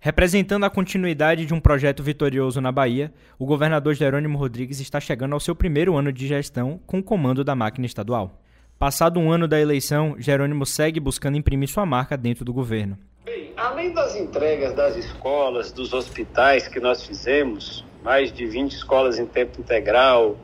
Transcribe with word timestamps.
Representando 0.00 0.62
a 0.62 0.70
continuidade 0.70 1.44
de 1.44 1.52
um 1.52 1.58
projeto 1.58 2.04
vitorioso 2.04 2.60
na 2.60 2.70
Bahia, 2.70 3.12
o 3.36 3.44
governador 3.44 3.94
Jerônimo 3.94 4.38
Rodrigues 4.38 4.78
está 4.78 5.00
chegando 5.00 5.32
ao 5.32 5.40
seu 5.40 5.56
primeiro 5.56 5.96
ano 5.96 6.12
de 6.12 6.24
gestão 6.24 6.78
com 6.86 7.00
o 7.00 7.02
comando 7.02 7.42
da 7.42 7.56
máquina 7.56 7.84
estadual. 7.84 8.40
Passado 8.78 9.18
um 9.18 9.32
ano 9.32 9.48
da 9.48 9.60
eleição, 9.60 10.14
Jerônimo 10.16 10.64
segue 10.64 11.00
buscando 11.00 11.36
imprimir 11.36 11.68
sua 11.68 11.84
marca 11.84 12.16
dentro 12.16 12.44
do 12.44 12.52
governo. 12.52 12.96
Bem, 13.24 13.52
além 13.56 13.92
das 13.92 14.14
entregas 14.14 14.72
das 14.72 14.94
escolas, 14.94 15.72
dos 15.72 15.92
hospitais 15.92 16.68
que 16.68 16.78
nós 16.78 17.04
fizemos, 17.04 17.84
mais 18.04 18.32
de 18.32 18.46
20 18.46 18.70
escolas 18.70 19.18
em 19.18 19.26
tempo 19.26 19.60
integral, 19.60 20.38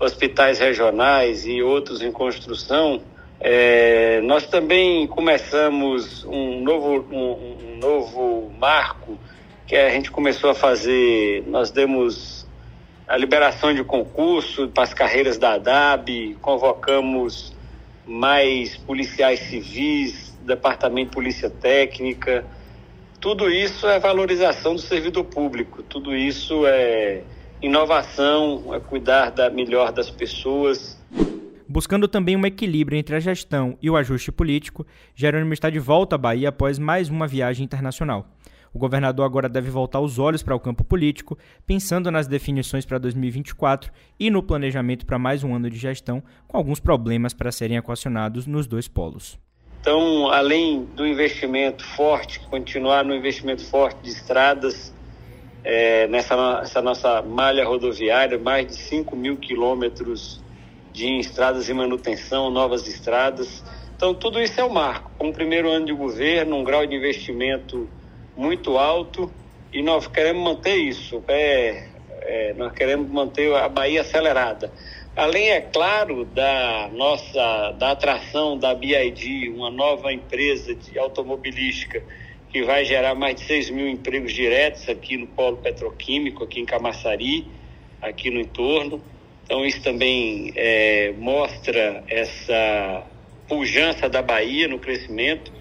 hospitais 0.00 0.58
regionais 0.58 1.44
e 1.44 1.62
outros 1.62 2.00
em 2.00 2.10
construção, 2.10 3.02
é, 3.38 4.22
nós 4.22 4.46
também 4.46 5.06
começamos 5.06 6.24
um 6.24 6.62
novo, 6.62 7.06
um, 7.14 7.65
novo 7.76 8.50
marco 8.58 9.18
que 9.66 9.76
a 9.76 9.90
gente 9.90 10.10
começou 10.10 10.50
a 10.50 10.54
fazer. 10.54 11.44
Nós 11.46 11.70
demos 11.70 12.46
a 13.06 13.16
liberação 13.16 13.72
de 13.72 13.84
concurso 13.84 14.68
para 14.68 14.82
as 14.82 14.92
carreiras 14.92 15.38
da 15.38 15.54
ADAB, 15.54 16.36
convocamos 16.40 17.54
mais 18.06 18.76
policiais 18.76 19.40
civis, 19.40 20.36
departamento 20.42 21.10
de 21.10 21.14
polícia 21.14 21.50
técnica. 21.50 22.44
Tudo 23.20 23.50
isso 23.50 23.86
é 23.88 23.98
valorização 23.98 24.74
do 24.74 24.80
servidor 24.80 25.24
público, 25.24 25.82
tudo 25.82 26.14
isso 26.14 26.66
é 26.66 27.22
inovação, 27.60 28.74
é 28.74 28.80
cuidar 28.80 29.30
da 29.30 29.50
melhor 29.50 29.92
das 29.92 30.10
pessoas. 30.10 30.95
Buscando 31.68 32.06
também 32.06 32.36
um 32.36 32.46
equilíbrio 32.46 32.96
entre 32.96 33.16
a 33.16 33.20
gestão 33.20 33.76
e 33.82 33.90
o 33.90 33.96
ajuste 33.96 34.30
político, 34.30 34.86
Jerônimo 35.16 35.52
está 35.52 35.68
de 35.68 35.80
volta 35.80 36.14
à 36.14 36.18
Bahia 36.18 36.50
após 36.50 36.78
mais 36.78 37.08
uma 37.08 37.26
viagem 37.26 37.64
internacional. 37.64 38.24
O 38.72 38.78
governador 38.78 39.26
agora 39.26 39.48
deve 39.48 39.68
voltar 39.68 39.98
os 39.98 40.16
olhos 40.16 40.44
para 40.44 40.54
o 40.54 40.60
campo 40.60 40.84
político, 40.84 41.36
pensando 41.66 42.08
nas 42.08 42.28
definições 42.28 42.86
para 42.86 42.98
2024 42.98 43.90
e 44.20 44.30
no 44.30 44.44
planejamento 44.44 45.04
para 45.04 45.18
mais 45.18 45.42
um 45.42 45.56
ano 45.56 45.68
de 45.68 45.76
gestão, 45.76 46.22
com 46.46 46.56
alguns 46.56 46.78
problemas 46.78 47.34
para 47.34 47.50
serem 47.50 47.78
equacionados 47.78 48.46
nos 48.46 48.68
dois 48.68 48.86
polos. 48.86 49.36
Então, 49.80 50.30
além 50.30 50.84
do 50.94 51.04
investimento 51.04 51.84
forte, 51.96 52.38
continuar 52.48 53.04
no 53.04 53.14
investimento 53.14 53.64
forte 53.64 54.00
de 54.02 54.10
estradas, 54.10 54.94
é, 55.64 56.06
nessa 56.06 56.80
nossa 56.80 57.22
malha 57.22 57.66
rodoviária, 57.66 58.38
mais 58.38 58.68
de 58.68 58.76
5 58.76 59.16
mil 59.16 59.36
quilômetros 59.36 60.45
de 60.96 61.18
estradas 61.18 61.68
e 61.68 61.74
manutenção, 61.74 62.50
novas 62.50 62.88
estradas. 62.88 63.62
Então, 63.94 64.14
tudo 64.14 64.40
isso 64.40 64.58
é 64.58 64.64
o 64.64 64.72
marco. 64.72 65.10
O 65.18 65.30
primeiro 65.30 65.68
ano 65.68 65.84
de 65.84 65.92
governo, 65.92 66.56
um 66.56 66.64
grau 66.64 66.86
de 66.86 66.96
investimento 66.96 67.86
muito 68.34 68.78
alto 68.78 69.30
e 69.70 69.82
nós 69.82 70.06
queremos 70.06 70.42
manter 70.42 70.76
isso. 70.76 71.22
É, 71.28 71.86
é, 72.22 72.54
nós 72.54 72.72
queremos 72.72 73.10
manter 73.10 73.54
a 73.54 73.68
Bahia 73.68 74.00
acelerada. 74.00 74.72
Além, 75.14 75.50
é 75.50 75.60
claro, 75.60 76.24
da 76.24 76.88
nossa 76.94 77.72
da 77.72 77.90
atração 77.90 78.56
da 78.56 78.74
BID, 78.74 79.50
uma 79.50 79.70
nova 79.70 80.10
empresa 80.14 80.74
de 80.74 80.98
automobilística 80.98 82.02
que 82.48 82.62
vai 82.62 82.86
gerar 82.86 83.14
mais 83.14 83.34
de 83.34 83.42
6 83.42 83.68
mil 83.68 83.86
empregos 83.86 84.32
diretos 84.32 84.88
aqui 84.88 85.18
no 85.18 85.26
polo 85.26 85.58
petroquímico, 85.58 86.44
aqui 86.44 86.60
em 86.60 86.64
Camaçari, 86.64 87.46
aqui 88.00 88.30
no 88.30 88.40
entorno. 88.40 89.02
Então, 89.46 89.64
isso 89.64 89.80
também 89.80 90.52
é, 90.56 91.14
mostra 91.16 92.02
essa 92.08 93.04
pujança 93.48 94.08
da 94.08 94.20
Bahia 94.20 94.66
no 94.66 94.80
crescimento. 94.80 95.52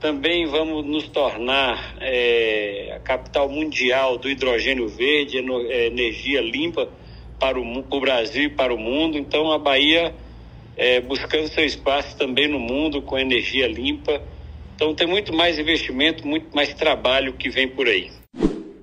Também 0.00 0.46
vamos 0.46 0.86
nos 0.86 1.06
tornar 1.08 1.96
é, 2.00 2.94
a 2.96 3.00
capital 3.00 3.46
mundial 3.46 4.16
do 4.16 4.30
hidrogênio 4.30 4.88
verde, 4.88 5.36
é, 5.68 5.86
energia 5.86 6.40
limpa 6.40 6.88
para 7.38 7.60
o, 7.60 7.82
para 7.82 7.96
o 7.98 8.00
Brasil 8.00 8.44
e 8.44 8.48
para 8.48 8.72
o 8.72 8.78
mundo. 8.78 9.18
Então, 9.18 9.52
a 9.52 9.58
Bahia 9.58 10.14
é, 10.74 11.02
buscando 11.02 11.48
seu 11.48 11.64
espaço 11.64 12.16
também 12.16 12.48
no 12.48 12.58
mundo 12.58 13.02
com 13.02 13.18
energia 13.18 13.68
limpa. 13.68 14.22
Então, 14.74 14.94
tem 14.94 15.06
muito 15.06 15.34
mais 15.34 15.58
investimento, 15.58 16.26
muito 16.26 16.56
mais 16.56 16.72
trabalho 16.72 17.34
que 17.34 17.50
vem 17.50 17.68
por 17.68 17.86
aí. 17.86 18.10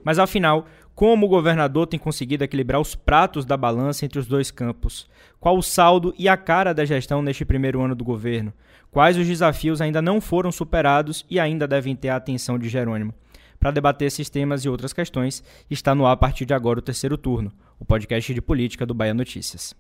Mas, 0.03 0.19
afinal, 0.19 0.67
como 0.95 1.25
o 1.25 1.29
governador 1.29 1.87
tem 1.87 1.99
conseguido 1.99 2.43
equilibrar 2.43 2.79
os 2.79 2.93
pratos 2.95 3.45
da 3.45 3.57
balança 3.57 4.05
entre 4.05 4.19
os 4.19 4.27
dois 4.27 4.51
campos? 4.51 5.07
Qual 5.39 5.57
o 5.57 5.63
saldo 5.63 6.13
e 6.17 6.29
a 6.29 6.37
cara 6.37 6.73
da 6.73 6.85
gestão 6.85 7.21
neste 7.21 7.43
primeiro 7.43 7.81
ano 7.81 7.95
do 7.95 8.03
governo? 8.03 8.53
Quais 8.91 9.17
os 9.17 9.25
desafios 9.25 9.81
ainda 9.81 10.01
não 10.01 10.21
foram 10.21 10.51
superados 10.51 11.25
e 11.29 11.39
ainda 11.39 11.67
devem 11.67 11.95
ter 11.95 12.09
a 12.09 12.15
atenção 12.15 12.59
de 12.59 12.69
Jerônimo? 12.69 13.13
Para 13.59 13.71
debater 13.71 14.07
esses 14.07 14.29
temas 14.29 14.63
e 14.63 14.69
outras 14.69 14.93
questões, 14.93 15.43
está 15.69 15.95
no 15.95 16.05
ar 16.05 16.11
a 16.11 16.17
partir 16.17 16.45
de 16.45 16.53
agora 16.53 16.79
o 16.79 16.81
terceiro 16.81 17.17
turno, 17.17 17.51
o 17.79 17.85
podcast 17.85 18.33
de 18.33 18.41
política 18.41 18.85
do 18.85 18.93
Bahia 18.93 19.13
Notícias. 19.13 19.73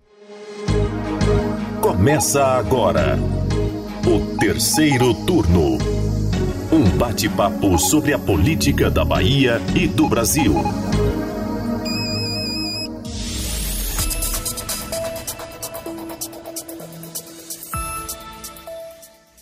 Começa 1.81 2.43
agora 2.43 3.17
o 4.07 4.37
terceiro 4.37 5.13
turno. 5.25 5.77
Um 6.71 6.97
bate-papo 6.97 7.77
sobre 7.77 8.13
a 8.13 8.19
política 8.19 8.89
da 8.89 9.05
Bahia 9.05 9.61
e 9.75 9.87
do 9.87 10.07
Brasil. 10.07 10.82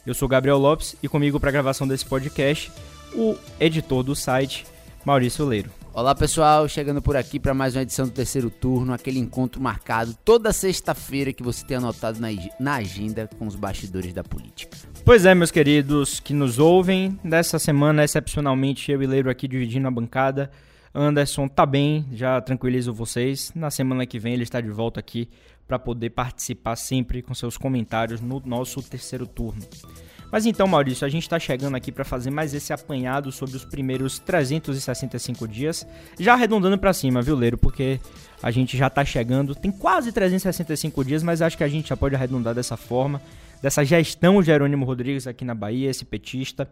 Eu 0.03 0.15
sou 0.15 0.27
Gabriel 0.27 0.57
Lopes 0.57 0.95
e 1.03 1.07
comigo 1.07 1.39
para 1.39 1.49
a 1.49 1.51
gravação 1.51 1.87
desse 1.87 2.03
podcast, 2.03 2.71
o 3.13 3.37
editor 3.59 4.01
do 4.01 4.15
site, 4.15 4.65
Maurício 5.05 5.45
Leiro. 5.45 5.69
Olá 5.93 6.15
pessoal, 6.15 6.67
chegando 6.67 7.03
por 7.03 7.15
aqui 7.15 7.39
para 7.39 7.53
mais 7.53 7.75
uma 7.75 7.83
edição 7.83 8.07
do 8.07 8.11
terceiro 8.11 8.49
turno, 8.49 8.93
aquele 8.93 9.19
encontro 9.19 9.61
marcado 9.61 10.15
toda 10.25 10.51
sexta-feira 10.51 11.31
que 11.31 11.43
você 11.43 11.63
tem 11.63 11.77
anotado 11.77 12.19
na, 12.19 12.29
na 12.59 12.75
agenda 12.77 13.29
com 13.37 13.45
os 13.45 13.55
bastidores 13.55 14.11
da 14.11 14.23
política. 14.23 14.75
Pois 15.05 15.23
é, 15.23 15.35
meus 15.35 15.51
queridos 15.51 16.19
que 16.19 16.33
nos 16.33 16.57
ouvem, 16.57 17.19
dessa 17.23 17.59
semana, 17.59 18.03
excepcionalmente, 18.03 18.91
eu 18.91 19.03
e 19.03 19.05
Leiro 19.05 19.29
aqui 19.29 19.47
dividindo 19.47 19.87
a 19.87 19.91
bancada. 19.91 20.49
Anderson 20.95 21.47
tá 21.47 21.65
bem, 21.65 22.05
já 22.11 22.41
tranquilizo 22.41 22.91
vocês. 22.91 23.51
Na 23.53 23.69
semana 23.69 24.05
que 24.05 24.17
vem 24.17 24.33
ele 24.33 24.43
está 24.43 24.59
de 24.59 24.69
volta 24.69 24.99
aqui 24.99 25.29
para 25.71 25.79
poder 25.79 26.09
participar 26.09 26.75
sempre 26.75 27.21
com 27.21 27.33
seus 27.33 27.57
comentários 27.57 28.19
no 28.19 28.41
nosso 28.45 28.83
terceiro 28.83 29.25
turno. 29.25 29.61
Mas 30.29 30.45
então, 30.45 30.67
Maurício, 30.67 31.07
a 31.07 31.09
gente 31.09 31.23
está 31.23 31.39
chegando 31.39 31.75
aqui 31.77 31.93
para 31.93 32.03
fazer 32.03 32.29
mais 32.29 32.53
esse 32.53 32.73
apanhado 32.73 33.31
sobre 33.31 33.55
os 33.55 33.63
primeiros 33.63 34.19
365 34.19 35.47
dias, 35.47 35.87
já 36.19 36.33
arredondando 36.33 36.77
para 36.77 36.91
cima, 36.91 37.21
viu, 37.21 37.37
Leiro? 37.37 37.57
Porque 37.57 38.01
a 38.43 38.51
gente 38.51 38.75
já 38.75 38.87
está 38.87 39.05
chegando, 39.05 39.55
tem 39.55 39.71
quase 39.71 40.11
365 40.11 41.05
dias, 41.05 41.23
mas 41.23 41.41
acho 41.41 41.57
que 41.57 41.63
a 41.63 41.69
gente 41.69 41.87
já 41.87 41.95
pode 41.95 42.13
arredondar 42.13 42.53
dessa 42.53 42.75
forma, 42.75 43.21
dessa 43.61 43.85
gestão 43.85 44.43
Jerônimo 44.43 44.83
Rodrigues 44.83 45.25
aqui 45.25 45.45
na 45.45 45.55
Bahia, 45.55 45.89
esse 45.89 46.03
petista. 46.03 46.69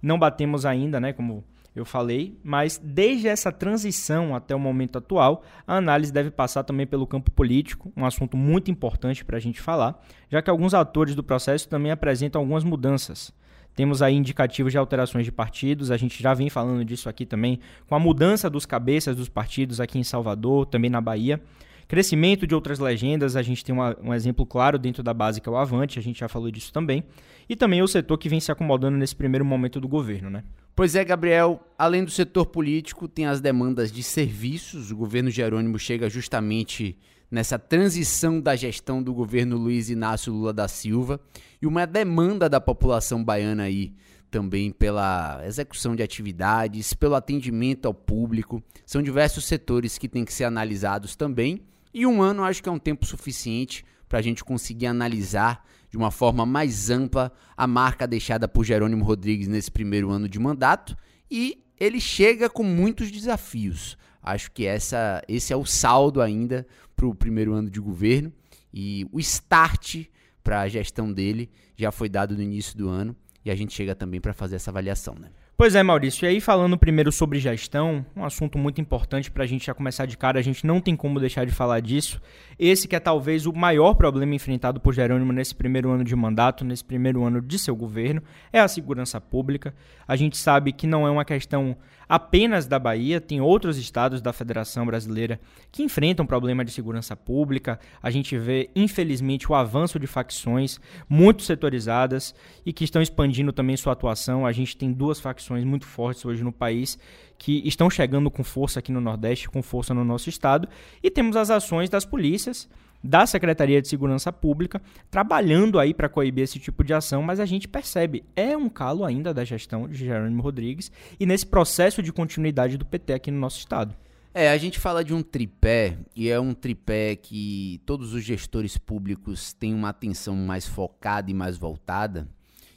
Não 0.00 0.20
batemos 0.20 0.64
ainda, 0.64 1.00
né, 1.00 1.12
como 1.12 1.42
eu 1.76 1.84
falei, 1.84 2.38
mas 2.42 2.80
desde 2.82 3.28
essa 3.28 3.52
transição 3.52 4.34
até 4.34 4.54
o 4.54 4.58
momento 4.58 4.96
atual, 4.96 5.42
a 5.66 5.76
análise 5.76 6.10
deve 6.10 6.30
passar 6.30 6.64
também 6.64 6.86
pelo 6.86 7.06
campo 7.06 7.30
político, 7.30 7.92
um 7.94 8.06
assunto 8.06 8.34
muito 8.34 8.70
importante 8.70 9.22
para 9.22 9.36
a 9.36 9.40
gente 9.40 9.60
falar, 9.60 10.02
já 10.30 10.40
que 10.40 10.48
alguns 10.48 10.72
atores 10.72 11.14
do 11.14 11.22
processo 11.22 11.68
também 11.68 11.92
apresentam 11.92 12.40
algumas 12.40 12.64
mudanças. 12.64 13.30
Temos 13.74 14.00
aí 14.00 14.14
indicativos 14.14 14.72
de 14.72 14.78
alterações 14.78 15.26
de 15.26 15.30
partidos, 15.30 15.90
a 15.90 15.98
gente 15.98 16.22
já 16.22 16.32
vem 16.32 16.48
falando 16.48 16.82
disso 16.82 17.10
aqui 17.10 17.26
também, 17.26 17.60
com 17.86 17.94
a 17.94 17.98
mudança 17.98 18.48
dos 18.48 18.64
cabeças 18.64 19.14
dos 19.14 19.28
partidos 19.28 19.78
aqui 19.78 19.98
em 19.98 20.04
Salvador, 20.04 20.64
também 20.64 20.88
na 20.88 21.02
Bahia. 21.02 21.42
Crescimento 21.86 22.46
de 22.46 22.54
outras 22.54 22.78
legendas, 22.78 23.36
a 23.36 23.42
gente 23.42 23.62
tem 23.62 23.74
uma, 23.74 23.94
um 24.02 24.14
exemplo 24.14 24.46
claro 24.46 24.78
dentro 24.78 25.02
da 25.02 25.12
base 25.12 25.42
que 25.42 25.48
é 25.48 25.52
o 25.52 25.56
Avante, 25.58 25.98
a 25.98 26.02
gente 26.02 26.20
já 26.20 26.26
falou 26.26 26.50
disso 26.50 26.72
também. 26.72 27.04
E 27.46 27.54
também 27.54 27.82
o 27.82 27.86
setor 27.86 28.16
que 28.16 28.30
vem 28.30 28.40
se 28.40 28.50
acomodando 28.50 28.96
nesse 28.96 29.14
primeiro 29.14 29.44
momento 29.44 29.78
do 29.78 29.86
governo, 29.86 30.30
né? 30.30 30.42
Pois 30.76 30.94
é, 30.94 31.02
Gabriel, 31.02 31.58
além 31.78 32.04
do 32.04 32.10
setor 32.10 32.44
político, 32.44 33.08
tem 33.08 33.24
as 33.24 33.40
demandas 33.40 33.90
de 33.90 34.02
serviços. 34.02 34.90
O 34.90 34.96
governo 34.96 35.30
Jerônimo 35.30 35.78
chega 35.78 36.10
justamente 36.10 36.98
nessa 37.30 37.58
transição 37.58 38.38
da 38.38 38.54
gestão 38.54 39.02
do 39.02 39.14
governo 39.14 39.56
Luiz 39.56 39.88
Inácio 39.88 40.30
Lula 40.30 40.52
da 40.52 40.68
Silva 40.68 41.18
e 41.62 41.66
uma 41.66 41.86
demanda 41.86 42.46
da 42.46 42.60
população 42.60 43.24
baiana 43.24 43.62
aí 43.62 43.94
também 44.30 44.70
pela 44.70 45.40
execução 45.46 45.96
de 45.96 46.02
atividades, 46.02 46.92
pelo 46.92 47.14
atendimento 47.14 47.86
ao 47.86 47.94
público. 47.94 48.62
São 48.84 49.00
diversos 49.00 49.46
setores 49.46 49.96
que 49.96 50.10
têm 50.10 50.26
que 50.26 50.32
ser 50.34 50.44
analisados 50.44 51.16
também. 51.16 51.62
E 51.94 52.06
um 52.06 52.20
ano 52.20 52.44
acho 52.44 52.62
que 52.62 52.68
é 52.68 52.72
um 52.72 52.78
tempo 52.78 53.06
suficiente 53.06 53.82
para 54.06 54.18
a 54.18 54.22
gente 54.22 54.44
conseguir 54.44 54.88
analisar 54.88 55.64
de 55.90 55.96
uma 55.96 56.10
forma 56.10 56.44
mais 56.44 56.90
ampla 56.90 57.32
a 57.56 57.66
marca 57.66 58.06
deixada 58.06 58.46
por 58.48 58.64
Jerônimo 58.64 59.04
Rodrigues 59.04 59.48
nesse 59.48 59.70
primeiro 59.70 60.10
ano 60.10 60.28
de 60.28 60.38
mandato 60.38 60.96
e 61.30 61.64
ele 61.78 62.00
chega 62.00 62.48
com 62.48 62.62
muitos 62.62 63.10
desafios. 63.10 63.96
Acho 64.22 64.50
que 64.50 64.66
essa, 64.66 65.22
esse 65.28 65.52
é 65.52 65.56
o 65.56 65.64
saldo 65.64 66.20
ainda 66.20 66.66
para 66.96 67.06
o 67.06 67.14
primeiro 67.14 67.52
ano 67.52 67.70
de 67.70 67.80
governo 67.80 68.32
e 68.72 69.06
o 69.12 69.20
start 69.20 70.04
para 70.42 70.60
a 70.60 70.68
gestão 70.68 71.12
dele 71.12 71.50
já 71.76 71.92
foi 71.92 72.08
dado 72.08 72.34
no 72.36 72.42
início 72.42 72.76
do 72.76 72.88
ano 72.88 73.14
e 73.44 73.50
a 73.50 73.54
gente 73.54 73.74
chega 73.74 73.94
também 73.94 74.20
para 74.20 74.32
fazer 74.32 74.56
essa 74.56 74.70
avaliação, 74.70 75.14
né? 75.14 75.30
Pois 75.58 75.74
é, 75.74 75.82
Maurício. 75.82 76.26
E 76.26 76.28
aí, 76.28 76.38
falando 76.38 76.76
primeiro 76.76 77.10
sobre 77.10 77.38
gestão, 77.38 78.04
um 78.14 78.22
assunto 78.26 78.58
muito 78.58 78.78
importante 78.78 79.30
para 79.30 79.42
a 79.42 79.46
gente 79.46 79.64
já 79.64 79.72
começar 79.72 80.04
de 80.04 80.14
cara, 80.14 80.38
a 80.38 80.42
gente 80.42 80.66
não 80.66 80.82
tem 80.82 80.94
como 80.94 81.18
deixar 81.18 81.46
de 81.46 81.50
falar 81.50 81.80
disso. 81.80 82.20
Esse 82.58 82.86
que 82.86 82.94
é 82.94 83.00
talvez 83.00 83.46
o 83.46 83.54
maior 83.54 83.94
problema 83.94 84.34
enfrentado 84.34 84.78
por 84.78 84.92
Jerônimo 84.92 85.32
nesse 85.32 85.54
primeiro 85.54 85.90
ano 85.90 86.04
de 86.04 86.14
mandato, 86.14 86.62
nesse 86.62 86.84
primeiro 86.84 87.24
ano 87.24 87.40
de 87.40 87.58
seu 87.58 87.74
governo, 87.74 88.22
é 88.52 88.60
a 88.60 88.68
segurança 88.68 89.18
pública. 89.18 89.74
A 90.06 90.14
gente 90.14 90.36
sabe 90.36 90.72
que 90.72 90.86
não 90.86 91.06
é 91.06 91.10
uma 91.10 91.24
questão 91.24 91.74
apenas 92.08 92.66
da 92.66 92.78
Bahia, 92.78 93.20
tem 93.20 93.40
outros 93.40 93.78
estados 93.78 94.20
da 94.20 94.32
Federação 94.32 94.86
Brasileira 94.86 95.40
que 95.72 95.82
enfrentam 95.82 96.26
problema 96.26 96.64
de 96.64 96.70
segurança 96.70 97.16
pública. 97.16 97.78
A 98.02 98.10
gente 98.10 98.36
vê, 98.38 98.70
infelizmente, 98.74 99.50
o 99.50 99.54
avanço 99.54 99.98
de 99.98 100.06
facções 100.06 100.80
muito 101.08 101.42
setorizadas 101.42 102.34
e 102.64 102.72
que 102.72 102.84
estão 102.84 103.02
expandindo 103.02 103.52
também 103.52 103.76
sua 103.76 103.92
atuação. 103.92 104.46
A 104.46 104.52
gente 104.52 104.76
tem 104.76 104.92
duas 104.92 105.20
facções 105.20 105.64
muito 105.64 105.86
fortes 105.86 106.24
hoje 106.24 106.44
no 106.44 106.52
país 106.52 106.98
que 107.38 107.62
estão 107.66 107.90
chegando 107.90 108.30
com 108.30 108.42
força 108.42 108.78
aqui 108.78 108.90
no 108.90 109.00
Nordeste, 109.00 109.48
com 109.48 109.62
força 109.62 109.92
no 109.92 110.04
nosso 110.04 110.28
estado, 110.28 110.68
e 111.02 111.10
temos 111.10 111.36
as 111.36 111.50
ações 111.50 111.90
das 111.90 112.04
polícias 112.04 112.68
da 113.02 113.26
Secretaria 113.26 113.80
de 113.80 113.88
Segurança 113.88 114.32
Pública 114.32 114.80
trabalhando 115.10 115.78
aí 115.78 115.94
para 115.94 116.08
coibir 116.08 116.44
esse 116.44 116.58
tipo 116.58 116.82
de 116.82 116.94
ação, 116.94 117.22
mas 117.22 117.40
a 117.40 117.46
gente 117.46 117.68
percebe, 117.68 118.24
é 118.34 118.56
um 118.56 118.68
calo 118.68 119.04
ainda 119.04 119.32
da 119.32 119.44
gestão 119.44 119.88
de 119.88 119.96
Jerônimo 119.96 120.42
Rodrigues 120.42 120.90
e 121.18 121.26
nesse 121.26 121.46
processo 121.46 122.02
de 122.02 122.12
continuidade 122.12 122.76
do 122.76 122.84
PT 122.84 123.12
aqui 123.12 123.30
no 123.30 123.38
nosso 123.38 123.58
estado. 123.58 123.94
É, 124.38 124.50
a 124.50 124.58
gente 124.58 124.78
fala 124.78 125.02
de 125.02 125.14
um 125.14 125.22
tripé, 125.22 125.96
e 126.14 126.28
é 126.28 126.38
um 126.38 126.52
tripé 126.52 127.16
que 127.16 127.80
todos 127.86 128.12
os 128.12 128.22
gestores 128.22 128.76
públicos 128.76 129.54
têm 129.54 129.72
uma 129.72 129.88
atenção 129.88 130.36
mais 130.36 130.66
focada 130.66 131.30
e 131.30 131.34
mais 131.34 131.56
voltada. 131.56 132.28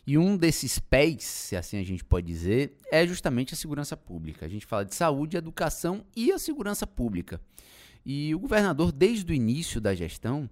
E 0.07 0.17
um 0.17 0.37
desses 0.37 0.79
pés, 0.79 1.23
se 1.25 1.57
assim 1.57 1.77
a 1.77 1.83
gente 1.83 2.03
pode 2.03 2.25
dizer, 2.25 2.77
é 2.89 3.05
justamente 3.05 3.53
a 3.53 3.57
segurança 3.57 3.97
pública. 3.97 4.45
A 4.45 4.49
gente 4.49 4.65
fala 4.65 4.85
de 4.85 4.95
saúde, 4.95 5.35
educação 5.35 6.05
e 6.15 6.31
a 6.31 6.39
segurança 6.39 6.87
pública. 6.87 7.41
E 8.05 8.33
o 8.33 8.39
governador, 8.39 8.91
desde 8.91 9.31
o 9.31 9.35
início 9.35 9.79
da 9.79 9.93
gestão, 9.93 10.49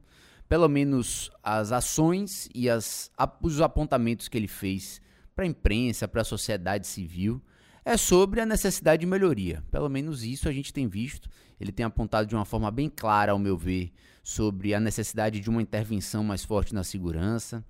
pelo 0.48 0.68
menos 0.68 1.30
as 1.44 1.72
ações 1.72 2.50
e 2.54 2.70
as, 2.70 3.12
os 3.42 3.62
apontamentos 3.62 4.28
que 4.28 4.38
ele 4.38 4.48
fez 4.48 5.02
para 5.36 5.46
a 5.46 5.48
imprensa, 5.48 6.08
para 6.08 6.22
a 6.22 6.26
sociedade 6.26 6.88
civil, 6.88 7.42
é 7.84 7.96
sobre 7.96 8.42
a 8.42 8.46
necessidade 8.46 9.02
de 9.02 9.06
melhoria. 9.06 9.64
Pelo 9.72 9.90
menos 9.90 10.24
isso 10.24 10.50
a 10.50 10.52
gente 10.52 10.74
tem 10.74 10.88
visto. 10.88 11.30
Ele 11.60 11.72
tem 11.72 11.86
apontado 11.86 12.28
de 12.28 12.36
uma 12.36 12.46
forma 12.46 12.70
bem 12.70 12.90
clara, 12.90 13.32
ao 13.32 13.40
meu 13.40 13.58
ver, 13.58 13.92
sobre 14.24 14.74
a 14.74 14.80
necessidade 14.80 15.40
de 15.40 15.50
uma 15.50 15.62
intervenção 15.62 16.24
mais 16.24 16.44
forte 16.44 16.76
na 16.76 16.84
segurança, 16.84 17.64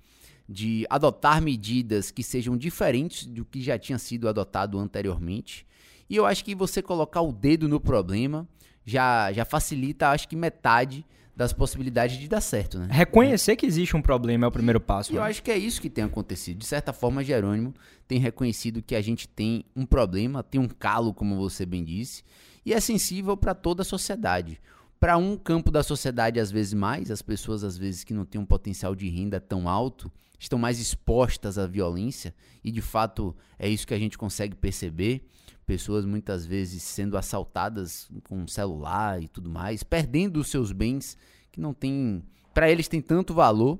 de 0.50 0.88
adotar 0.89 1.41
medidas 1.41 2.09
que 2.09 2.23
sejam 2.23 2.57
diferentes 2.57 3.25
do 3.25 3.45
que 3.45 3.62
já 3.62 3.77
tinha 3.77 4.00
sido 4.00 4.27
adotado 4.27 4.80
anteriormente. 4.80 5.68
E 6.09 6.15
eu 6.15 6.25
acho 6.25 6.44
que 6.44 6.56
você 6.56 6.81
colocar 6.81 7.21
o 7.21 7.31
dedo 7.31 7.68
no 7.68 7.80
problema 7.80 8.47
já, 8.87 9.33
já 9.33 9.43
facilita, 9.43 10.09
acho 10.09 10.29
que 10.29 10.35
metade 10.35 11.05
das 11.35 11.51
possibilidades 11.53 12.17
de 12.17 12.27
dar 12.27 12.41
certo, 12.41 12.79
né? 12.79 12.87
Reconhecer 12.89 13.57
que 13.57 13.65
existe 13.65 13.95
um 13.95 14.01
problema 14.01 14.45
é 14.45 14.47
o 14.47 14.51
primeiro 14.51 14.79
passo. 14.79 15.11
E 15.11 15.15
né? 15.15 15.19
eu 15.19 15.23
acho 15.23 15.43
que 15.43 15.51
é 15.51 15.57
isso 15.57 15.79
que 15.79 15.89
tem 15.89 16.03
acontecido. 16.03 16.57
De 16.57 16.65
certa 16.65 16.93
forma, 16.93 17.23
Jerônimo 17.23 17.75
tem 18.07 18.17
reconhecido 18.17 18.81
que 18.81 18.95
a 18.95 19.01
gente 19.01 19.27
tem 19.27 19.63
um 19.75 19.85
problema, 19.85 20.41
tem 20.41 20.59
um 20.59 20.67
calo, 20.67 21.13
como 21.13 21.35
você 21.35 21.65
bem 21.65 21.83
disse, 21.83 22.23
e 22.65 22.73
é 22.73 22.79
sensível 22.79 23.35
para 23.35 23.53
toda 23.53 23.81
a 23.81 23.85
sociedade. 23.85 24.59
Para 24.99 25.17
um 25.17 25.37
campo 25.37 25.69
da 25.69 25.83
sociedade, 25.83 26.39
às 26.39 26.49
vezes 26.49 26.73
mais, 26.73 27.11
as 27.11 27.21
pessoas, 27.21 27.63
às 27.63 27.77
vezes, 27.77 28.03
que 28.03 28.13
não 28.13 28.25
têm 28.25 28.41
um 28.41 28.45
potencial 28.45 28.95
de 28.95 29.07
renda 29.09 29.39
tão 29.39 29.69
alto, 29.69 30.11
estão 30.39 30.57
mais 30.57 30.79
expostas 30.79 31.59
à 31.59 31.67
violência, 31.67 32.33
e 32.63 32.71
de 32.71 32.81
fato 32.81 33.35
é 33.59 33.69
isso 33.69 33.85
que 33.85 33.93
a 33.93 33.99
gente 33.99 34.17
consegue 34.17 34.55
perceber 34.55 35.23
pessoas 35.67 36.05
muitas 36.05 36.45
vezes 36.45 36.81
sendo 36.81 37.17
assaltadas 37.17 38.09
com 38.23 38.47
celular 38.47 39.21
e 39.21 39.27
tudo 39.27 39.49
mais, 39.49 39.83
perdendo 39.83 40.37
os 40.37 40.47
seus 40.47 40.71
bens 40.71 41.17
que 41.51 41.59
não 41.59 41.73
tem, 41.73 42.23
para 42.53 42.71
eles 42.71 42.87
tem 42.87 43.01
tanto 43.01 43.33
valor, 43.33 43.77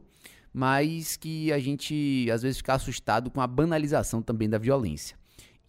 mas 0.54 1.16
que 1.16 1.52
a 1.52 1.60
gente 1.60 2.30
às 2.30 2.42
vezes 2.42 2.58
fica 2.58 2.74
assustado 2.74 3.32
com 3.32 3.40
a 3.40 3.48
banalização 3.48 4.22
também 4.22 4.50
da 4.50 4.58
violência. 4.58 5.18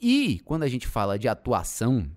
E 0.00 0.40
quando 0.44 0.64
a 0.64 0.68
gente 0.68 0.88
fala 0.88 1.18
de 1.18 1.28
atuação, 1.28 2.10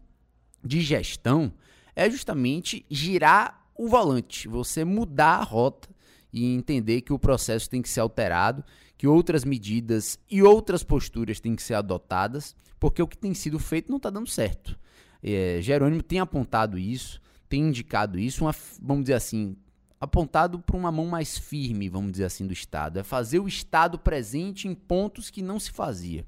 de 0.64 0.82
gestão, 0.82 1.54
é 1.96 2.10
justamente 2.10 2.84
girar 2.90 3.68
o 3.76 3.88
volante, 3.88 4.48
você 4.48 4.84
mudar 4.84 5.38
a 5.38 5.44
rota 5.44 5.90
e 6.34 6.54
entender 6.56 7.02
que 7.02 7.14
o 7.14 7.20
processo 7.20 7.70
tem 7.70 7.82
que 7.82 7.90
ser 7.90 8.00
alterado, 8.00 8.64
que 8.98 9.08
outras 9.08 9.44
medidas 9.44 10.18
e 10.30 10.42
outras 10.42 10.84
posturas 10.84 11.40
têm 11.40 11.56
que 11.56 11.64
ser 11.64 11.76
adotadas, 11.76 12.56
porque 12.82 13.00
o 13.00 13.08
que 13.08 13.16
tem 13.16 13.32
sido 13.36 13.60
feito 13.60 13.92
não 13.92 13.98
está 13.98 14.10
dando 14.10 14.28
certo. 14.28 14.76
É, 15.22 15.60
Jerônimo 15.62 16.02
tem 16.02 16.20
apontado 16.20 16.80
isso, 16.80 17.22
tem 17.48 17.62
indicado 17.62 18.18
isso, 18.18 18.44
uma, 18.44 18.56
vamos 18.82 19.04
dizer 19.04 19.14
assim, 19.14 19.56
apontado 20.00 20.58
para 20.58 20.76
uma 20.76 20.92
mão 20.92 21.06
mais 21.06 21.38
firme, 21.38 21.88
vamos 21.88 22.14
dizer 22.14 22.26
assim, 22.26 22.48
do 22.48 22.54
Estado. 22.54 22.98
É 22.98 23.04
fazer 23.04 23.38
o 23.38 23.48
Estado 23.48 24.00
presente 24.00 24.68
em 24.68 24.74
pontos 24.74 25.30
que 25.30 25.44
não 25.44 25.60
se 25.60 25.72
fazia. 25.72 26.26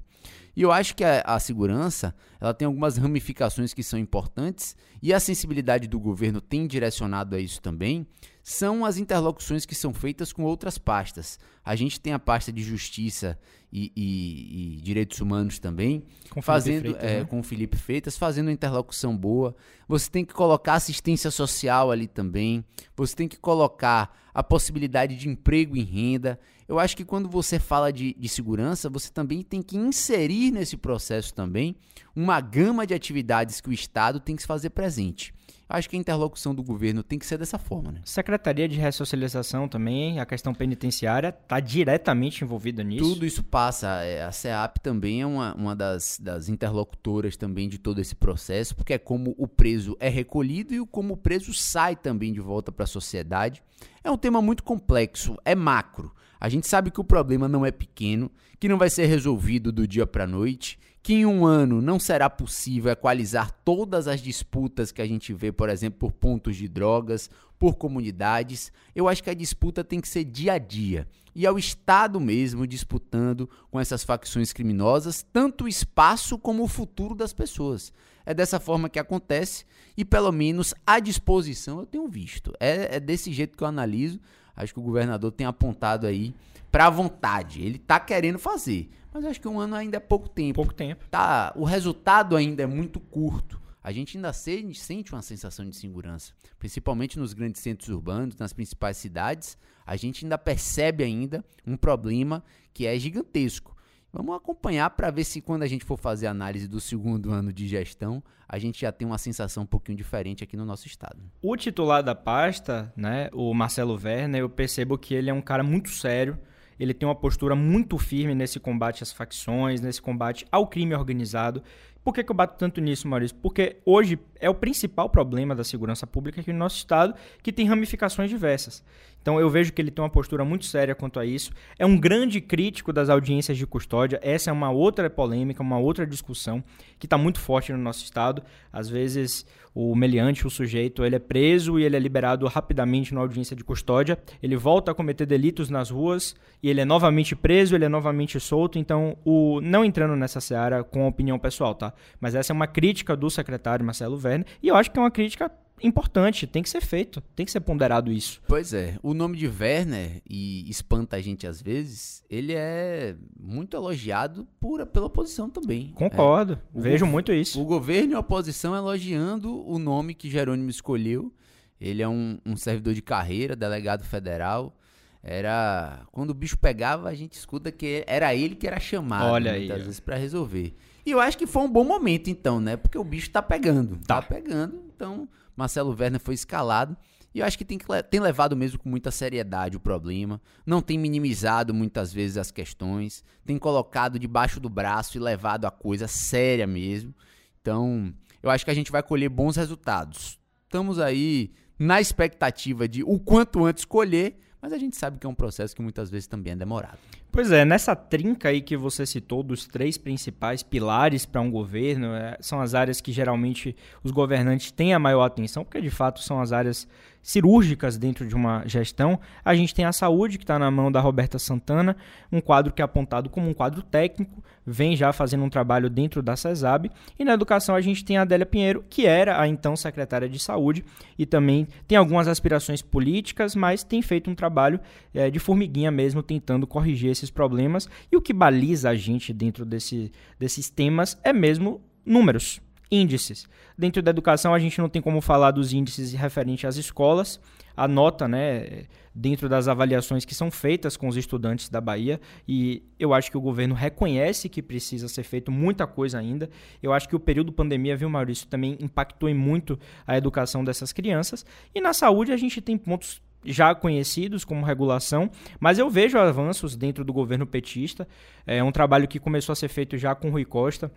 E 0.54 0.62
eu 0.62 0.70
acho 0.70 0.94
que 0.94 1.02
a, 1.02 1.22
a, 1.22 1.40
segurança 1.40 2.14
ela 2.40 2.54
tem 2.54 2.66
algumas 2.66 2.96
ramificações 2.96 3.74
que 3.74 3.82
são 3.82 3.98
importantes 3.98 4.76
e 5.02 5.12
a 5.12 5.18
sensibilidade 5.18 5.88
do 5.88 5.98
governo 5.98 6.40
tem 6.40 6.68
direcionado 6.68 7.34
a 7.34 7.40
isso 7.40 7.60
também. 7.60 8.06
São 8.46 8.84
as 8.84 8.98
interlocuções 8.98 9.64
que 9.64 9.74
são 9.74 9.94
feitas 9.94 10.30
com 10.30 10.44
outras 10.44 10.76
pastas. 10.76 11.38
A 11.64 11.74
gente 11.74 11.98
tem 11.98 12.12
a 12.12 12.18
pasta 12.18 12.52
de 12.52 12.62
justiça 12.62 13.38
e, 13.72 13.90
e, 13.96 14.76
e 14.76 14.80
direitos 14.82 15.18
humanos 15.18 15.58
também, 15.58 16.04
com 16.28 16.42
fazendo 16.42 16.82
Freitas, 16.82 17.02
é, 17.02 17.20
né? 17.20 17.24
com 17.24 17.40
o 17.40 17.42
Felipe 17.42 17.78
Freitas, 17.78 18.18
fazendo 18.18 18.48
uma 18.48 18.52
interlocução 18.52 19.16
boa. 19.16 19.56
Você 19.88 20.10
tem 20.10 20.26
que 20.26 20.34
colocar 20.34 20.74
assistência 20.74 21.30
social 21.30 21.90
ali 21.90 22.06
também. 22.06 22.62
Você 22.94 23.16
tem 23.16 23.26
que 23.26 23.38
colocar 23.38 24.14
a 24.34 24.42
possibilidade 24.42 25.16
de 25.16 25.26
emprego 25.26 25.74
e 25.74 25.82
renda. 25.82 26.38
Eu 26.68 26.78
acho 26.78 26.96
que 26.96 27.04
quando 27.04 27.28
você 27.28 27.58
fala 27.58 27.92
de, 27.92 28.14
de 28.18 28.28
segurança, 28.28 28.88
você 28.88 29.10
também 29.10 29.42
tem 29.42 29.60
que 29.60 29.76
inserir 29.76 30.50
nesse 30.50 30.76
processo 30.76 31.34
também 31.34 31.76
uma 32.14 32.40
gama 32.40 32.86
de 32.86 32.94
atividades 32.94 33.60
que 33.60 33.68
o 33.68 33.72
Estado 33.72 34.18
tem 34.20 34.34
que 34.34 34.42
se 34.42 34.48
fazer 34.48 34.70
presente. 34.70 35.34
Acho 35.68 35.88
que 35.88 35.96
a 35.96 35.98
interlocução 35.98 36.54
do 36.54 36.62
governo 36.62 37.02
tem 37.02 37.18
que 37.18 37.24
ser 37.24 37.38
dessa 37.38 37.58
forma, 37.58 37.90
né? 37.90 38.00
Secretaria 38.04 38.68
de 38.68 38.78
Ressocialização 38.78 39.66
também, 39.66 40.20
a 40.20 40.26
questão 40.26 40.54
penitenciária 40.54 41.28
está 41.28 41.58
diretamente 41.58 42.44
envolvida 42.44 42.84
nisso. 42.84 43.02
Tudo 43.02 43.24
isso 43.24 43.42
passa. 43.42 44.02
É, 44.02 44.24
a 44.24 44.30
CEAP 44.30 44.78
também 44.82 45.22
é 45.22 45.26
uma, 45.26 45.54
uma 45.54 45.74
das, 45.74 46.18
das 46.20 46.48
interlocutoras 46.50 47.36
também 47.36 47.68
de 47.68 47.78
todo 47.78 48.00
esse 48.00 48.14
processo, 48.14 48.76
porque 48.76 48.92
é 48.92 48.98
como 48.98 49.34
o 49.38 49.48
preso 49.48 49.96
é 49.98 50.08
recolhido 50.08 50.74
e 50.74 50.86
como 50.86 51.14
o 51.14 51.16
preso 51.16 51.54
sai 51.54 51.96
também 51.96 52.32
de 52.32 52.40
volta 52.40 52.70
para 52.70 52.84
a 52.84 52.86
sociedade. 52.86 53.62
É 54.02 54.10
um 54.10 54.18
tema 54.18 54.42
muito 54.42 54.62
complexo, 54.62 55.36
é 55.46 55.54
macro. 55.54 56.14
A 56.44 56.48
gente 56.50 56.68
sabe 56.68 56.90
que 56.90 57.00
o 57.00 57.04
problema 57.04 57.48
não 57.48 57.64
é 57.64 57.70
pequeno, 57.70 58.30
que 58.60 58.68
não 58.68 58.76
vai 58.76 58.90
ser 58.90 59.06
resolvido 59.06 59.72
do 59.72 59.88
dia 59.88 60.06
para 60.06 60.24
a 60.24 60.26
noite, 60.26 60.78
que 61.02 61.14
em 61.14 61.24
um 61.24 61.46
ano 61.46 61.80
não 61.80 61.98
será 61.98 62.28
possível 62.28 62.92
equalizar 62.92 63.50
todas 63.64 64.06
as 64.06 64.20
disputas 64.20 64.92
que 64.92 65.00
a 65.00 65.06
gente 65.06 65.32
vê, 65.32 65.50
por 65.50 65.70
exemplo, 65.70 66.00
por 66.00 66.12
pontos 66.12 66.56
de 66.56 66.68
drogas, 66.68 67.30
por 67.58 67.76
comunidades. 67.76 68.70
Eu 68.94 69.08
acho 69.08 69.24
que 69.24 69.30
a 69.30 69.34
disputa 69.34 69.82
tem 69.82 70.02
que 70.02 70.06
ser 70.06 70.22
dia 70.22 70.52
a 70.52 70.58
dia. 70.58 71.08
E 71.34 71.46
é 71.46 71.50
o 71.50 71.58
Estado 71.58 72.20
mesmo 72.20 72.66
disputando 72.66 73.48
com 73.70 73.80
essas 73.80 74.04
facções 74.04 74.52
criminosas 74.52 75.24
tanto 75.32 75.64
o 75.64 75.68
espaço 75.68 76.38
como 76.38 76.62
o 76.62 76.68
futuro 76.68 77.14
das 77.14 77.32
pessoas. 77.32 77.90
É 78.26 78.34
dessa 78.34 78.60
forma 78.60 78.90
que 78.90 78.98
acontece 78.98 79.64
e, 79.96 80.04
pelo 80.04 80.30
menos, 80.30 80.74
a 80.86 81.00
disposição 81.00 81.80
eu 81.80 81.86
tenho 81.86 82.06
visto. 82.06 82.52
É, 82.60 82.96
é 82.96 83.00
desse 83.00 83.32
jeito 83.32 83.56
que 83.56 83.64
eu 83.64 83.68
analiso. 83.68 84.20
Acho 84.56 84.72
que 84.72 84.80
o 84.80 84.82
governador 84.82 85.32
tem 85.32 85.46
apontado 85.46 86.06
aí 86.06 86.34
para 86.70 86.90
vontade. 86.90 87.62
Ele 87.62 87.76
está 87.76 88.00
querendo 88.00 88.38
fazer, 88.38 88.90
mas 89.12 89.24
acho 89.24 89.40
que 89.40 89.48
um 89.48 89.60
ano 89.60 89.74
ainda 89.74 89.96
é 89.96 90.00
pouco 90.00 90.28
tempo. 90.28 90.54
Pouco 90.54 90.74
tempo. 90.74 91.04
Tá, 91.10 91.52
o 91.56 91.64
resultado 91.64 92.36
ainda 92.36 92.62
é 92.62 92.66
muito 92.66 92.98
curto. 92.98 93.60
A 93.82 93.92
gente 93.92 94.16
ainda 94.16 94.32
sente 94.32 95.12
uma 95.12 95.20
sensação 95.20 95.68
de 95.68 95.76
segurança, 95.76 96.32
principalmente 96.58 97.18
nos 97.18 97.34
grandes 97.34 97.60
centros 97.60 97.90
urbanos, 97.90 98.34
nas 98.36 98.52
principais 98.52 98.96
cidades. 98.96 99.58
A 99.84 99.94
gente 99.94 100.24
ainda 100.24 100.38
percebe 100.38 101.04
ainda 101.04 101.44
um 101.66 101.76
problema 101.76 102.42
que 102.72 102.86
é 102.86 102.98
gigantesco. 102.98 103.73
Vamos 104.14 104.36
acompanhar 104.36 104.88
para 104.90 105.10
ver 105.10 105.24
se 105.24 105.40
quando 105.40 105.64
a 105.64 105.66
gente 105.66 105.84
for 105.84 105.98
fazer 105.98 106.28
análise 106.28 106.68
do 106.68 106.80
segundo 106.80 107.32
ano 107.32 107.52
de 107.52 107.66
gestão, 107.66 108.22
a 108.48 108.60
gente 108.60 108.80
já 108.80 108.92
tem 108.92 109.04
uma 109.04 109.18
sensação 109.18 109.64
um 109.64 109.66
pouquinho 109.66 109.98
diferente 109.98 110.44
aqui 110.44 110.56
no 110.56 110.64
nosso 110.64 110.86
estado. 110.86 111.18
O 111.42 111.56
titular 111.56 112.00
da 112.00 112.14
pasta, 112.14 112.92
né, 112.96 113.28
o 113.32 113.52
Marcelo 113.52 113.98
Werner, 114.00 114.42
eu 114.42 114.48
percebo 114.48 114.96
que 114.96 115.14
ele 115.14 115.30
é 115.30 115.34
um 115.34 115.42
cara 115.42 115.64
muito 115.64 115.88
sério, 115.90 116.38
ele 116.78 116.94
tem 116.94 117.08
uma 117.08 117.14
postura 117.16 117.56
muito 117.56 117.98
firme 117.98 118.36
nesse 118.36 118.60
combate 118.60 119.02
às 119.02 119.10
facções, 119.12 119.80
nesse 119.80 120.00
combate 120.00 120.46
ao 120.52 120.68
crime 120.68 120.94
organizado, 120.94 121.60
Por 122.04 122.12
que, 122.12 122.22
que 122.22 122.30
eu 122.30 122.36
bato 122.36 122.58
tanto 122.58 122.82
nisso, 122.82 123.08
Maurício? 123.08 123.34
Porque 123.38 123.78
hoje 123.82 124.18
é 124.44 124.50
o 124.50 124.54
principal 124.54 125.08
problema 125.08 125.54
da 125.54 125.64
segurança 125.64 126.06
pública 126.06 126.40
aqui 126.40 126.52
no 126.52 126.58
nosso 126.58 126.76
estado, 126.76 127.14
que 127.42 127.50
tem 127.50 127.66
ramificações 127.66 128.28
diversas. 128.28 128.84
Então 129.24 129.40
eu 129.40 129.48
vejo 129.48 129.72
que 129.72 129.80
ele 129.80 129.90
tem 129.90 130.02
uma 130.02 130.10
postura 130.10 130.44
muito 130.44 130.66
séria 130.66 130.94
quanto 130.94 131.18
a 131.18 131.24
isso. 131.24 131.50
É 131.78 131.86
um 131.86 131.96
grande 131.96 132.42
crítico 132.42 132.92
das 132.92 133.08
audiências 133.08 133.56
de 133.56 133.66
custódia. 133.66 134.20
Essa 134.22 134.50
é 134.50 134.52
uma 134.52 134.70
outra 134.70 135.08
polêmica, 135.08 135.62
uma 135.62 135.78
outra 135.78 136.06
discussão 136.06 136.62
que 136.98 137.06
está 137.06 137.16
muito 137.16 137.40
forte 137.40 137.72
no 137.72 137.78
nosso 137.78 138.04
estado. 138.04 138.42
Às 138.70 138.86
vezes 138.86 139.46
o 139.74 139.94
meliante, 139.96 140.46
o 140.46 140.50
sujeito, 140.50 141.04
ele 141.04 141.16
é 141.16 141.18
preso 141.18 141.78
e 141.78 141.84
ele 141.84 141.96
é 141.96 141.98
liberado 141.98 142.46
rapidamente 142.46 143.12
na 143.12 143.20
audiência 143.20 143.56
de 143.56 143.64
custódia. 143.64 144.16
Ele 144.42 144.56
volta 144.56 144.92
a 144.92 144.94
cometer 144.94 145.26
delitos 145.26 145.68
nas 145.68 145.90
ruas 145.90 146.36
e 146.62 146.68
ele 146.68 146.80
é 146.80 146.84
novamente 146.84 147.34
preso, 147.34 147.74
ele 147.74 147.86
é 147.86 147.88
novamente 147.88 148.38
solto. 148.38 148.78
Então, 148.78 149.16
o 149.24 149.60
não 149.60 149.84
entrando 149.84 150.14
nessa 150.14 150.40
seara 150.40 150.84
com 150.84 151.08
opinião 151.08 151.38
pessoal, 151.38 151.74
tá? 151.74 151.92
Mas 152.20 152.34
essa 152.34 152.52
é 152.52 152.54
uma 152.54 152.66
crítica 152.68 153.16
do 153.16 153.28
secretário 153.28 153.84
Marcelo 153.84 154.16
E 154.62 154.68
eu 154.68 154.76
acho 154.76 154.90
que 154.90 154.98
é 154.98 155.02
uma 155.02 155.10
crítica 155.10 155.50
importante, 155.82 156.46
tem 156.46 156.62
que 156.62 156.68
ser 156.68 156.80
feito, 156.80 157.20
tem 157.34 157.44
que 157.44 157.52
ser 157.52 157.60
ponderado 157.60 158.10
isso. 158.10 158.40
Pois 158.46 158.72
é, 158.72 158.96
o 159.02 159.12
nome 159.12 159.36
de 159.36 159.46
Werner, 159.46 160.22
e 160.28 160.68
espanta 160.70 161.16
a 161.16 161.20
gente 161.20 161.46
às 161.46 161.60
vezes, 161.60 162.24
ele 162.30 162.54
é 162.54 163.14
muito 163.38 163.76
elogiado 163.76 164.46
por, 164.58 164.84
pela 164.86 165.06
oposição 165.06 165.50
também. 165.50 165.92
Concordo, 165.94 166.58
é. 166.74 166.80
vejo 166.80 167.06
muito 167.06 167.32
isso. 167.32 167.60
O 167.60 167.64
governo 167.64 168.12
e 168.12 168.14
a 168.14 168.20
oposição 168.20 168.74
elogiando 168.74 169.66
o 169.68 169.78
nome 169.78 170.14
que 170.14 170.30
Jerônimo 170.30 170.70
escolheu. 170.70 171.32
Ele 171.80 172.02
é 172.02 172.08
um, 172.08 172.38
um 172.46 172.56
servidor 172.56 172.94
de 172.94 173.02
carreira, 173.02 173.54
delegado 173.54 174.04
federal. 174.04 174.74
Era. 175.22 176.06
Quando 176.12 176.30
o 176.30 176.34
bicho 176.34 176.56
pegava, 176.56 177.08
a 177.08 177.14
gente 177.14 177.32
escuta 177.32 177.72
que 177.72 178.04
era 178.06 178.34
ele 178.34 178.54
que 178.54 178.66
era 178.66 178.78
chamado 178.78 179.32
Olha 179.32 179.52
muitas 179.52 179.76
aí, 179.78 179.82
vezes 179.82 180.00
para 180.00 180.16
resolver. 180.16 180.74
E 181.04 181.10
eu 181.10 181.20
acho 181.20 181.36
que 181.36 181.46
foi 181.46 181.62
um 181.62 181.70
bom 181.70 181.84
momento, 181.84 182.28
então, 182.30 182.60
né? 182.60 182.76
Porque 182.76 182.96
o 182.96 183.04
bicho 183.04 183.30
tá 183.30 183.42
pegando. 183.42 183.96
Tá, 184.06 184.20
tá 184.20 184.22
pegando, 184.22 184.82
então 184.94 185.28
Marcelo 185.56 185.94
Werner 185.98 186.20
foi 186.20 186.34
escalado. 186.34 186.96
E 187.34 187.40
eu 187.40 187.46
acho 187.46 187.58
que 187.58 187.64
tem, 187.64 187.76
que, 187.76 187.86
tem 188.10 188.20
levado 188.20 188.56
mesmo 188.56 188.78
com 188.78 188.88
muita 188.88 189.10
seriedade 189.10 189.76
o 189.76 189.80
problema. 189.80 190.40
Não 190.64 190.80
tem 190.80 190.96
minimizado 190.96 191.74
muitas 191.74 192.12
vezes 192.12 192.36
as 192.36 192.52
questões. 192.52 193.24
Tem 193.44 193.58
colocado 193.58 194.20
debaixo 194.20 194.60
do 194.60 194.68
braço 194.68 195.18
e 195.18 195.20
levado 195.20 195.66
a 195.66 195.70
coisa 195.70 196.06
séria 196.06 196.66
mesmo. 196.66 197.12
Então, 197.60 198.14
eu 198.40 198.50
acho 198.50 198.64
que 198.64 198.70
a 198.70 198.74
gente 198.74 198.92
vai 198.92 199.02
colher 199.02 199.28
bons 199.28 199.56
resultados. 199.56 200.38
Estamos 200.62 201.00
aí 201.00 201.52
na 201.76 202.00
expectativa 202.00 202.86
de 202.86 203.02
o 203.02 203.18
quanto 203.18 203.64
antes 203.64 203.84
colher, 203.84 204.38
mas 204.62 204.72
a 204.72 204.78
gente 204.78 204.96
sabe 204.96 205.18
que 205.18 205.26
é 205.26 205.28
um 205.28 205.34
processo 205.34 205.74
que 205.74 205.82
muitas 205.82 206.10
vezes 206.10 206.28
também 206.28 206.52
é 206.52 206.56
demorado. 206.56 206.98
Pois 207.34 207.50
é, 207.50 207.64
nessa 207.64 207.96
trinca 207.96 208.50
aí 208.50 208.60
que 208.60 208.76
você 208.76 209.04
citou 209.04 209.42
dos 209.42 209.66
três 209.66 209.98
principais 209.98 210.62
pilares 210.62 211.26
para 211.26 211.40
um 211.40 211.50
governo, 211.50 212.14
é, 212.14 212.36
são 212.38 212.60
as 212.60 212.76
áreas 212.76 213.00
que 213.00 213.10
geralmente 213.10 213.74
os 214.04 214.12
governantes 214.12 214.70
têm 214.70 214.94
a 214.94 215.00
maior 215.00 215.24
atenção, 215.24 215.64
porque 215.64 215.80
de 215.80 215.90
fato 215.90 216.22
são 216.22 216.40
as 216.40 216.52
áreas 216.52 216.86
cirúrgicas 217.24 217.96
dentro 217.96 218.28
de 218.28 218.34
uma 218.34 218.62
gestão. 218.66 219.18
A 219.42 219.54
gente 219.54 219.74
tem 219.74 219.86
a 219.86 219.92
saúde, 219.92 220.36
que 220.36 220.44
está 220.44 220.58
na 220.58 220.70
mão 220.70 220.92
da 220.92 221.00
Roberta 221.00 221.38
Santana, 221.38 221.96
um 222.30 222.38
quadro 222.38 222.70
que 222.70 222.82
é 222.82 222.84
apontado 222.84 223.30
como 223.30 223.48
um 223.48 223.54
quadro 223.54 223.82
técnico, 223.82 224.44
vem 224.66 224.94
já 224.94 225.10
fazendo 225.10 225.42
um 225.42 225.48
trabalho 225.48 225.88
dentro 225.88 226.22
da 226.22 226.36
CESAB. 226.36 226.90
E 227.18 227.24
na 227.24 227.32
educação 227.32 227.74
a 227.74 227.80
gente 227.80 228.04
tem 228.04 228.18
a 228.18 228.22
Adélia 228.22 228.44
Pinheiro, 228.44 228.84
que 228.90 229.06
era 229.06 229.40
a 229.40 229.48
então 229.48 229.74
secretária 229.74 230.28
de 230.28 230.38
saúde, 230.38 230.84
e 231.18 231.24
também 231.24 231.66
tem 231.88 231.96
algumas 231.96 232.28
aspirações 232.28 232.82
políticas, 232.82 233.56
mas 233.56 233.82
tem 233.82 234.02
feito 234.02 234.30
um 234.30 234.34
trabalho 234.34 234.78
é, 235.14 235.30
de 235.30 235.38
formiguinha 235.38 235.90
mesmo, 235.90 236.22
tentando 236.22 236.66
corrigir 236.66 237.10
esses 237.10 237.30
problemas. 237.30 237.88
E 238.12 238.16
o 238.18 238.20
que 238.20 238.34
baliza 238.34 238.90
a 238.90 238.94
gente 238.94 239.32
dentro 239.32 239.64
desse, 239.64 240.12
desses 240.38 240.68
temas 240.68 241.18
é 241.24 241.32
mesmo 241.32 241.80
números 242.04 242.60
índices. 242.90 243.46
Dentro 243.76 244.02
da 244.02 244.10
educação, 244.10 244.54
a 244.54 244.58
gente 244.58 244.78
não 244.78 244.88
tem 244.88 245.02
como 245.02 245.20
falar 245.20 245.50
dos 245.50 245.72
índices 245.72 246.12
referentes 246.12 246.64
às 246.64 246.76
escolas. 246.76 247.40
A 247.76 247.88
nota, 247.88 248.28
né, 248.28 248.84
dentro 249.12 249.48
das 249.48 249.66
avaliações 249.66 250.24
que 250.24 250.34
são 250.34 250.48
feitas 250.48 250.96
com 250.96 251.08
os 251.08 251.16
estudantes 251.16 251.68
da 251.68 251.80
Bahia, 251.80 252.20
e 252.46 252.84
eu 252.98 253.12
acho 253.12 253.30
que 253.30 253.36
o 253.36 253.40
governo 253.40 253.74
reconhece 253.74 254.48
que 254.48 254.62
precisa 254.62 255.08
ser 255.08 255.24
feito 255.24 255.50
muita 255.50 255.86
coisa 255.86 256.18
ainda. 256.18 256.48
Eu 256.80 256.92
acho 256.92 257.08
que 257.08 257.16
o 257.16 257.20
período 257.20 257.52
pandemia, 257.52 257.96
viu, 257.96 258.08
Maurício, 258.08 258.46
também 258.46 258.76
impactou 258.80 259.28
em 259.28 259.34
muito 259.34 259.78
a 260.06 260.16
educação 260.16 260.64
dessas 260.64 260.92
crianças. 260.92 261.44
E 261.74 261.80
na 261.80 261.92
saúde, 261.92 262.32
a 262.32 262.36
gente 262.36 262.60
tem 262.60 262.78
pontos 262.78 263.20
já 263.44 263.74
conhecidos 263.74 264.44
como 264.44 264.64
regulação, 264.64 265.30
mas 265.60 265.78
eu 265.78 265.90
vejo 265.90 266.16
avanços 266.16 266.76
dentro 266.76 267.04
do 267.04 267.12
governo 267.12 267.46
petista. 267.46 268.08
É 268.46 268.62
um 268.62 268.72
trabalho 268.72 269.06
que 269.06 269.18
começou 269.18 269.52
a 269.52 269.56
ser 269.56 269.68
feito 269.68 269.98
já 269.98 270.14
com 270.14 270.30
Rui 270.30 270.44
Costa 270.44 270.90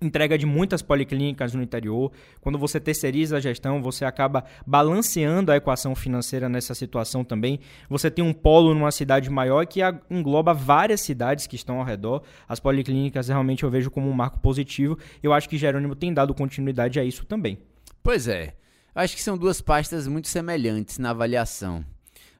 entrega 0.00 0.36
de 0.36 0.46
muitas 0.46 0.82
policlínicas 0.82 1.54
no 1.54 1.62
interior. 1.62 2.10
Quando 2.40 2.58
você 2.58 2.80
terceiriza 2.80 3.36
a 3.36 3.40
gestão, 3.40 3.82
você 3.82 4.04
acaba 4.04 4.44
balanceando 4.66 5.52
a 5.52 5.56
equação 5.56 5.94
financeira 5.94 6.48
nessa 6.48 6.74
situação 6.74 7.24
também. 7.24 7.60
Você 7.88 8.10
tem 8.10 8.24
um 8.24 8.32
polo 8.32 8.74
numa 8.74 8.90
cidade 8.90 9.30
maior 9.30 9.66
que 9.66 9.80
engloba 10.10 10.52
várias 10.52 11.00
cidades 11.00 11.46
que 11.46 11.56
estão 11.56 11.78
ao 11.78 11.84
redor. 11.84 12.22
As 12.48 12.60
policlínicas 12.60 13.28
realmente 13.28 13.62
eu 13.62 13.70
vejo 13.70 13.90
como 13.90 14.08
um 14.08 14.12
marco 14.12 14.40
positivo. 14.40 14.98
Eu 15.22 15.32
acho 15.32 15.48
que 15.48 15.58
Jerônimo 15.58 15.94
tem 15.94 16.12
dado 16.12 16.34
continuidade 16.34 16.98
a 16.98 17.04
isso 17.04 17.24
também. 17.24 17.58
Pois 18.02 18.26
é. 18.26 18.54
Acho 18.94 19.16
que 19.16 19.22
são 19.22 19.38
duas 19.38 19.60
pastas 19.60 20.06
muito 20.06 20.28
semelhantes 20.28 20.98
na 20.98 21.10
avaliação 21.10 21.84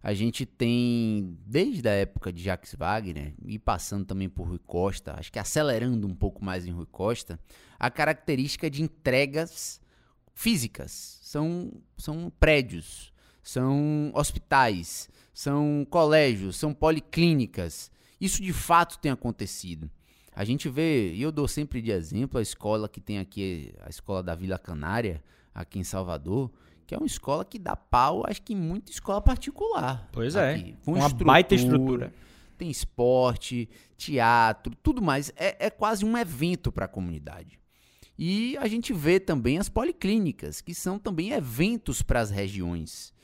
a 0.03 0.13
gente 0.13 0.45
tem, 0.45 1.39
desde 1.47 1.89
a 1.89 1.93
época 1.93 2.33
de 2.33 2.43
Jacques 2.43 2.75
Wagner, 2.75 3.35
e 3.47 3.57
passando 3.59 4.05
também 4.05 4.29
por 4.29 4.49
Rui 4.49 4.59
Costa, 4.59 5.15
acho 5.17 5.31
que 5.31 5.39
acelerando 5.39 6.09
um 6.09 6.15
pouco 6.15 6.45
mais 6.45 6.67
em 6.67 6.73
Rui 6.73 6.87
Costa, 6.87 7.39
a 7.79 7.89
característica 7.89 8.69
de 8.69 8.83
entregas 8.83 9.81
físicas. 10.35 11.21
São, 11.23 11.73
são 11.97 12.33
prédios, 12.41 13.13
são 13.43 14.11
hospitais, 14.15 15.09
são 15.33 15.87
colégios, 15.89 16.57
são 16.57 16.75
policlínicas. 16.75 17.91
Isso 18.21 18.43
de 18.43 18.53
fato 18.53 18.99
tem 18.99 19.13
acontecido. 19.13 19.89
A 20.35 20.45
gente 20.45 20.69
vê, 20.69 21.13
e 21.13 21.23
eu 21.23 21.31
dou 21.31 21.47
sempre 21.47 21.81
de 21.81 21.93
exemplo 21.93 22.39
a 22.39 22.43
escola 22.43 22.89
que 22.89 23.01
tem 23.01 23.19
aqui, 23.19 23.73
a 23.81 23.89
escola 23.89 24.23
da 24.23 24.35
Vila 24.35 24.59
Canária, 24.59 25.23
aqui 25.55 25.79
em 25.79 25.85
Salvador, 25.85 26.51
que 26.93 26.95
é 26.95 26.99
uma 26.99 27.07
escola 27.07 27.43
que 27.43 27.59
dá 27.59 27.75
pau, 27.75 28.23
acho 28.27 28.43
que 28.43 28.53
em 28.53 28.57
muita 28.57 28.93
escola 28.93 29.19
particular. 29.23 30.11
Pois 30.13 30.37
é. 30.37 30.55
Aqui, 30.55 30.77
uma 30.87 30.99
estrutura, 30.99 31.25
baita 31.25 31.55
estrutura. 31.55 32.15
Tem 32.59 32.71
esporte, 32.71 33.67
teatro, 33.97 34.75
tudo 34.83 35.01
mais. 35.01 35.33
É, 35.35 35.67
é 35.67 35.71
quase 35.71 36.05
um 36.05 36.19
evento 36.19 36.71
para 36.71 36.85
a 36.85 36.89
comunidade. 36.89 37.59
E 38.19 38.59
a 38.59 38.69
gente 38.69 38.93
vê 38.93 39.19
também 39.19 39.57
as 39.59 39.71
policlínicas, 39.71 40.61
que 40.61 40.75
são 40.75 40.99
também 40.99 41.31
eventos 41.31 42.03
para 42.03 42.21
as 42.21 42.31
regiões. 42.31 43.15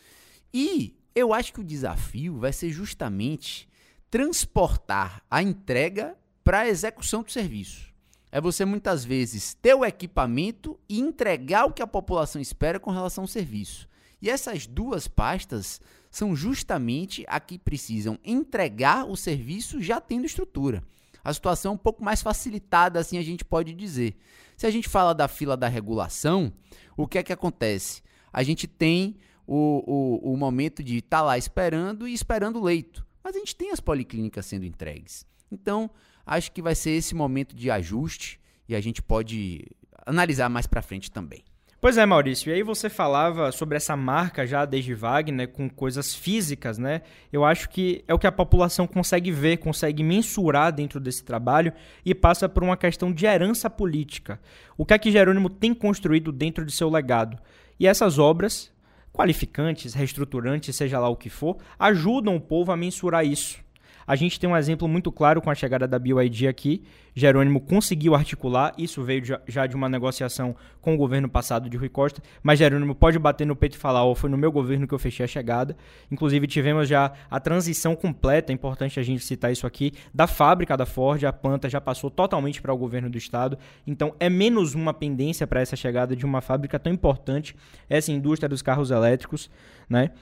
E 0.52 0.96
eu 1.14 1.34
acho 1.34 1.52
que 1.52 1.60
o 1.60 1.64
desafio 1.64 2.38
vai 2.38 2.54
ser 2.54 2.70
justamente 2.70 3.68
transportar 4.10 5.22
a 5.30 5.42
entrega 5.42 6.16
para 6.42 6.60
a 6.60 6.68
execução 6.68 7.22
do 7.22 7.30
serviço 7.30 7.88
é 8.30 8.40
você 8.40 8.64
muitas 8.64 9.04
vezes 9.04 9.54
ter 9.54 9.75
o 9.75 9.85
equipamento 9.85 10.78
e 10.88 11.00
entregar 11.00 11.64
o 11.64 11.73
que 11.73 11.82
a 11.82 11.87
população 11.87 12.40
espera 12.40 12.78
com 12.78 12.90
relação 12.90 13.25
ao 13.25 13.28
serviço. 13.28 13.88
E 14.20 14.28
essas 14.28 14.66
duas 14.66 15.08
pastas 15.08 15.80
são 16.11 16.35
justamente 16.35 17.25
a 17.28 17.38
que 17.40 17.58
precisam 17.58 18.18
entregar 18.25 19.06
o 19.06 19.16
serviço 19.16 19.80
já 19.80 20.00
tendo 20.00 20.26
estrutura. 20.26 20.82
A 21.23 21.32
situação 21.32 21.73
é 21.73 21.75
um 21.75 21.78
pouco 21.78 22.02
mais 22.02 22.23
facilitada, 22.23 22.99
assim 22.99 23.18
a 23.18 23.23
gente 23.23 23.44
pode 23.44 23.75
dizer. 23.75 24.16
Se 24.56 24.66
a 24.66 24.70
gente 24.70 24.88
fala 24.88 25.14
da 25.14 25.28
fila 25.28 25.56
da 25.56 25.68
regulação, 25.68 26.52
o 26.97 27.06
que 27.06 27.18
é 27.18 27.23
que 27.23 27.32
acontece? 27.32 28.02
A 28.32 28.42
gente 28.42 28.66
tem 28.66 29.16
o, 29.47 29.82
o, 29.87 30.32
o 30.32 30.37
momento 30.37 30.82
de 30.82 30.99
estar 30.99 31.18
tá 31.18 31.23
lá 31.23 31.38
esperando 31.38 32.08
e 32.08 32.12
esperando 32.12 32.58
o 32.58 32.64
leito. 32.64 33.06
Mas 33.23 33.37
a 33.37 33.38
gente 33.38 33.54
tem 33.54 33.70
as 33.70 33.80
policlínicas 33.80 34.47
sendo 34.47 34.64
entregues. 34.64 35.26
Então, 35.50 35.90
acho 36.28 36.52
que 36.52 36.61
vai 36.61 36.75
ser 36.75 36.90
esse 36.90 37.14
momento 37.14 37.56
de 37.56 37.70
ajuste 37.70 38.38
e 38.68 38.76
a 38.76 38.80
gente 38.80 39.00
pode 39.02 39.64
analisar 40.06 40.49
mais 40.50 40.66
para 40.66 40.82
frente 40.82 41.11
também. 41.11 41.42
Pois 41.80 41.97
é, 41.97 42.04
Maurício. 42.04 42.50
E 42.50 42.54
aí 42.54 42.62
você 42.62 42.90
falava 42.90 43.52
sobre 43.52 43.76
essa 43.76 43.97
marca 43.97 44.44
já 44.44 44.64
desde 44.64 44.94
Wagner 44.94 45.49
com 45.49 45.70
coisas 45.70 46.12
físicas, 46.12 46.76
né? 46.76 47.02
Eu 47.32 47.44
acho 47.44 47.70
que 47.70 48.04
é 48.08 48.12
o 48.12 48.18
que 48.18 48.26
a 48.26 48.32
população 48.32 48.85
consegue 48.85 49.30
ver, 49.30 49.58
consegue 49.58 50.02
mensurar 50.02 50.73
dentro 50.73 50.99
desse 50.99 51.25
trabalho 51.25 51.73
e 52.04 52.16
passa 52.16 52.49
por 52.49 52.64
uma 52.64 52.76
questão 52.76 53.12
de 53.12 53.26
herança 53.26 53.70
política. 53.70 54.40
O 54.76 54.85
que 54.85 54.92
é 54.92 54.99
que 54.99 55.12
Jerônimo 55.12 55.49
tem 55.49 55.73
construído 55.73 56.32
dentro 56.32 56.64
de 56.64 56.73
seu 56.73 56.90
legado? 56.90 57.38
E 57.78 57.87
essas 57.87 58.18
obras, 58.18 58.73
qualificantes, 59.12 59.94
reestruturantes, 59.94 60.75
seja 60.75 60.99
lá 60.99 61.08
o 61.08 61.16
que 61.16 61.30
for, 61.30 61.58
ajudam 61.78 62.35
o 62.35 62.40
povo 62.40 62.73
a 62.73 62.76
mensurar 62.76 63.25
isso 63.25 63.61
A 64.09 64.17
gente 64.17 64.41
tem 64.41 64.49
um 64.49 64.57
exemplo 64.57 64.88
muito 64.88 65.12
claro 65.12 65.43
com 65.43 65.50
a 65.50 65.55
chegada 65.55 65.87
da 65.87 65.99
BYD 65.99 66.49
aqui. 66.49 66.83
Jerônimo 67.15 67.61
conseguiu 67.61 68.15
articular, 68.15 68.73
isso 68.79 69.03
veio 69.03 69.23
já 69.47 69.67
de 69.67 69.77
uma 69.77 69.87
negociação 69.87 70.57
com 70.81 70.95
o 70.95 70.97
governo 70.97 71.29
passado 71.29 71.69
de 71.69 71.77
Rui 71.77 71.91
Costa, 71.91 72.23
mas 72.43 72.59
Jerônimo 72.59 72.95
pode 72.95 73.19
bater 73.19 73.47
no 73.47 73.55
peito 73.55 73.75
e 73.75 73.79
falar: 73.79 74.07
oh, 74.07 74.15
foi 74.15 74.31
no 74.31 74.38
meu 74.38 74.50
governo 74.50 74.88
que 74.88 74.95
eu 74.95 74.99
fechei 74.99 75.25
a 75.25 75.29
chegada. 75.29 75.77
Inclusive, 76.11 76.47
tivemos 76.47 76.88
já 76.88 77.12
a 77.31 77.38
transição 77.38 77.95
completa, 77.95 78.50
é 78.50 78.55
importante 78.55 78.99
a 78.99 79.03
gente 79.03 79.23
citar 79.23 79.53
isso 79.53 79.67
aqui, 79.67 79.93
da 80.15 80.27
fábrica 80.27 80.75
da 80.75 80.87
Ford, 80.87 81.23
a 81.25 81.33
planta 81.33 81.69
já 81.69 81.81
passou 81.81 82.11
totalmente 82.11 82.62
para 82.62 82.73
o 82.73 82.79
governo 82.79 83.11
do 83.11 83.19
estado. 83.19 83.59
Então, 83.87 84.15
é 84.19 84.31
menos 84.31 84.75
uma 84.75 84.95
pendência 84.95 85.47
para 85.47 85.61
essa 85.61 85.77
chegada 85.77 86.17
de 86.17 86.25
uma 86.25 86.41
fábrica 86.41 86.79
tão 86.79 86.91
importante, 86.91 87.55
essa 87.91 88.11
indústria 88.11 88.49
dos 88.49 88.62
carros 88.62 88.91
elétricos, 88.91 89.50
né? 89.87 90.12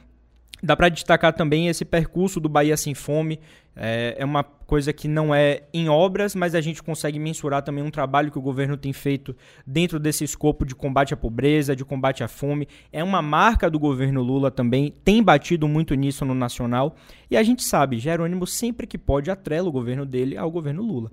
Dá 0.63 0.75
para 0.75 0.89
destacar 0.89 1.33
também 1.35 1.69
esse 1.69 1.85
percurso 1.85 2.41
do 2.41 2.49
Bahia 2.49 2.77
Sem 2.77 2.95
Fome. 2.95 3.39
É, 3.79 4.17
é, 4.19 4.25
uma 4.25 4.43
coisa 4.43 4.91
que 4.91 5.07
não 5.07 5.35
é 5.35 5.65
em 5.73 5.87
obras, 5.87 6.35
mas 6.35 6.55
a 6.55 6.63
gente 6.63 6.83
consegue 6.83 7.19
mensurar 7.19 7.63
também 7.63 7.85
um 7.85 7.91
trabalho 7.91 8.33
que 8.33 8.39
o 8.39 8.43
governo 8.43 8.75
tem 8.75 8.91
feito 8.91 9.37
dentro 9.67 10.01
desse 10.01 10.25
escopo 10.25 10.65
de 10.65 10.75
combate 10.75 11.13
à 11.13 11.17
pobreza, 11.17 11.77
de 11.77 11.85
combate 11.85 12.25
à 12.25 12.29
fome. 12.29 12.67
É 12.91 13.05
uma 13.05 13.21
marca 13.21 13.69
do 13.69 13.79
governo 13.79 14.23
Lula 14.23 14.51
também, 14.51 14.95
tem 15.05 15.23
batido 15.23 15.69
muito 15.69 15.95
nisso 15.95 16.25
no 16.25 16.35
nacional. 16.35 16.97
E 17.31 17.37
a 17.37 17.43
gente 17.43 17.63
sabe, 17.63 17.99
Jerônimo 17.99 18.47
sempre 18.47 18.87
que 18.87 18.97
pode 18.97 19.31
atrela 19.31 19.69
o 19.69 19.73
governo 19.73 20.07
dele 20.07 20.39
ao 20.39 20.51
governo 20.51 20.83
Lula. 20.83 21.11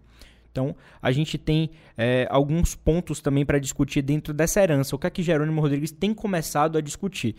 Então, 0.49 0.73
a 1.01 1.11
gente 1.11 1.37
tem 1.37 1.71
é, 1.97 2.27
alguns 2.29 2.75
pontos 2.75 3.19
também 3.19 3.45
para 3.45 3.59
discutir 3.59 4.03
dentro 4.03 4.33
dessa 4.33 4.61
herança. 4.61 4.95
O 4.95 4.99
que 4.99 5.07
é 5.07 5.09
que 5.09 5.23
Jerônimo 5.23 5.59
Rodrigues 5.59 5.91
tem 5.91 6.13
começado 6.13 6.77
a 6.77 6.81
discutir? 6.81 7.35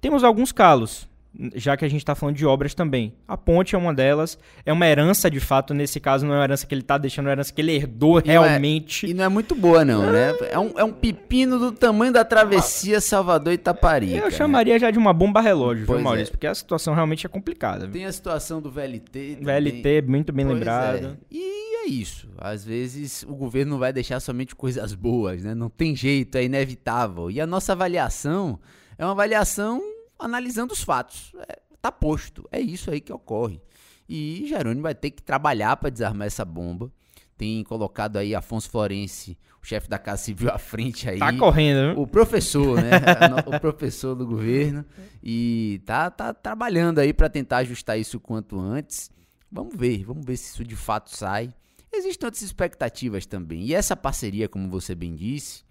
Temos 0.00 0.22
alguns 0.22 0.52
calos 0.52 1.07
já 1.54 1.76
que 1.76 1.84
a 1.84 1.88
gente 1.88 2.00
está 2.00 2.14
falando 2.14 2.36
de 2.36 2.46
obras 2.46 2.74
também. 2.74 3.14
A 3.26 3.36
ponte 3.36 3.74
é 3.74 3.78
uma 3.78 3.94
delas, 3.94 4.38
é 4.64 4.72
uma 4.72 4.86
herança 4.86 5.30
de 5.30 5.38
fato, 5.40 5.74
nesse 5.74 6.00
caso 6.00 6.26
não 6.26 6.34
é 6.34 6.38
uma 6.38 6.44
herança 6.44 6.66
que 6.66 6.74
ele 6.74 6.82
está 6.82 6.98
deixando, 6.98 7.26
é 7.26 7.28
uma 7.28 7.32
herança 7.32 7.52
que 7.52 7.60
ele 7.60 7.72
herdou 7.72 8.18
e 8.18 8.28
realmente. 8.28 9.06
Não 9.06 9.08
é, 9.08 9.12
e 9.12 9.14
não 9.14 9.24
é 9.24 9.28
muito 9.28 9.54
boa 9.54 9.84
não, 9.84 10.10
né? 10.10 10.34
É 10.50 10.58
um, 10.58 10.78
é 10.78 10.84
um 10.84 10.92
pepino 10.92 11.58
do 11.58 11.72
tamanho 11.72 12.12
da 12.12 12.24
travessia 12.24 13.00
Salvador 13.00 13.52
Itaparica. 13.52 14.16
Eu 14.16 14.30
chamaria 14.30 14.78
já 14.78 14.90
de 14.90 14.98
uma 14.98 15.12
bomba 15.12 15.40
relógio, 15.40 15.86
pois 15.86 15.98
viu, 15.98 16.04
Maurício? 16.04 16.30
É. 16.30 16.32
Porque 16.32 16.46
a 16.46 16.54
situação 16.54 16.94
realmente 16.94 17.26
é 17.26 17.28
complicada. 17.28 17.86
Tem 17.86 18.04
a 18.04 18.12
situação 18.12 18.60
do 18.60 18.70
VLT. 18.70 19.38
VLT, 19.40 20.02
muito 20.06 20.32
bem 20.32 20.46
pois 20.46 20.58
lembrado. 20.58 21.06
É. 21.06 21.16
E 21.30 21.84
é 21.84 21.86
isso. 21.88 22.28
Às 22.36 22.64
vezes 22.64 23.24
o 23.28 23.34
governo 23.34 23.72
não 23.72 23.78
vai 23.78 23.92
deixar 23.92 24.18
somente 24.20 24.56
coisas 24.56 24.94
boas, 24.94 25.42
né? 25.44 25.54
Não 25.54 25.68
tem 25.68 25.94
jeito, 25.94 26.36
é 26.36 26.44
inevitável. 26.44 27.30
E 27.30 27.40
a 27.40 27.46
nossa 27.46 27.72
avaliação 27.72 28.58
é 28.96 29.04
uma 29.04 29.12
avaliação 29.12 29.80
analisando 30.18 30.72
os 30.72 30.82
fatos. 30.82 31.32
É, 31.48 31.60
tá 31.80 31.92
posto, 31.92 32.48
é 32.50 32.60
isso 32.60 32.90
aí 32.90 33.00
que 33.00 33.12
ocorre. 33.12 33.60
E 34.08 34.46
Jerônimo 34.48 34.82
vai 34.82 34.94
ter 34.94 35.10
que 35.10 35.22
trabalhar 35.22 35.76
para 35.76 35.90
desarmar 35.90 36.26
essa 36.26 36.44
bomba. 36.44 36.90
Tem 37.36 37.62
colocado 37.62 38.16
aí 38.16 38.34
Afonso 38.34 38.68
Florense, 38.68 39.38
o 39.62 39.66
chefe 39.66 39.88
da 39.88 39.98
Casa 39.98 40.24
Civil, 40.24 40.50
à 40.52 40.58
frente 40.58 41.08
aí. 41.08 41.18
Tá 41.18 41.32
correndo, 41.32 41.88
né? 41.88 41.94
O 41.96 42.06
professor, 42.06 42.82
né? 42.82 42.90
o 43.46 43.60
professor 43.60 44.14
do 44.14 44.26
governo. 44.26 44.84
E 45.22 45.80
tá, 45.84 46.10
tá 46.10 46.34
trabalhando 46.34 46.98
aí 46.98 47.12
para 47.12 47.28
tentar 47.28 47.58
ajustar 47.58 47.98
isso 47.98 48.16
o 48.16 48.20
quanto 48.20 48.58
antes. 48.58 49.10
Vamos 49.50 49.76
ver, 49.76 50.04
vamos 50.04 50.26
ver 50.26 50.36
se 50.36 50.52
isso 50.52 50.64
de 50.64 50.76
fato 50.76 51.14
sai. 51.14 51.54
Existem 51.92 52.26
outras 52.26 52.42
expectativas 52.42 53.24
também. 53.24 53.62
E 53.62 53.74
essa 53.74 53.96
parceria, 53.96 54.48
como 54.48 54.68
você 54.68 54.94
bem 54.94 55.14
disse, 55.14 55.62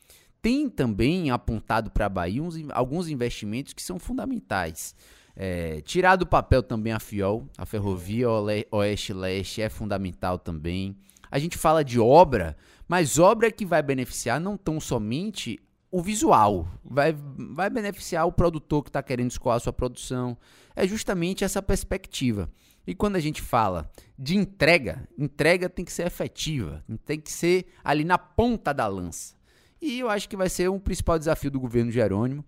tem 0.48 0.70
também 0.70 1.30
apontado 1.30 1.92
para 1.92 2.06
a 2.06 2.10
Bahia 2.10 2.42
uns, 2.42 2.56
alguns 2.70 3.10
investimentos 3.10 3.74
que 3.74 3.84
são 3.84 4.00
fundamentais. 4.00 4.96
É, 5.36 5.82
tirar 5.82 6.16
do 6.16 6.25
papel 6.25 6.63
também 6.63 6.94
a 6.94 7.01
FIOL, 7.01 7.50
a 7.58 7.66
Ferrovia 7.66 8.30
Oeste-Leste 8.72 9.62
é 9.62 9.68
fundamental 9.68 10.39
também. 10.39 10.96
A 11.30 11.38
gente 11.38 11.58
fala 11.58 11.84
de 11.84 12.00
obra, 12.00 12.56
mas 12.88 13.20
obra 13.20 13.51
que 13.51 13.66
vai 13.66 13.84
beneficiar 13.84 14.39
não 14.39 14.56
tão 14.56 14.80
somente 14.80 15.60
o 15.92 16.01
visual, 16.01 16.66
vai, 16.82 17.13
vai 17.38 17.70
beneficiar 17.70 18.25
o 18.25 18.32
produtor 18.32 18.84
que 18.84 18.89
está 18.89 19.04
querendo 19.04 19.32
escoar 19.32 19.58
a 19.58 19.60
sua 19.60 19.74
produção. 19.74 20.38
É 20.77 20.88
justamente 20.88 21.44
essa 21.44 21.62
perspectiva. 21.62 22.50
E 22.88 22.96
quando 22.96 23.18
a 23.18 23.20
gente 23.20 23.42
fala 23.42 23.92
de 24.18 24.38
entrega, 24.38 25.10
entrega 25.18 25.68
tem 25.68 25.84
que 25.84 25.92
ser 25.92 26.08
efetiva, 26.08 26.86
tem 27.06 27.20
que 27.20 27.34
ser 27.34 27.66
ali 27.84 28.06
na 28.06 28.18
ponta 28.18 28.74
da 28.74 28.88
lança. 28.88 29.37
E 29.81 30.00
eu 30.00 30.10
acho 30.10 30.27
que 30.27 30.38
vai 30.38 30.50
ser 30.50 30.69
um 30.69 30.79
principal 30.79 31.17
desafio 31.17 31.51
do 31.51 31.60
governo 31.60 31.91
Jerônimo. 31.91 32.43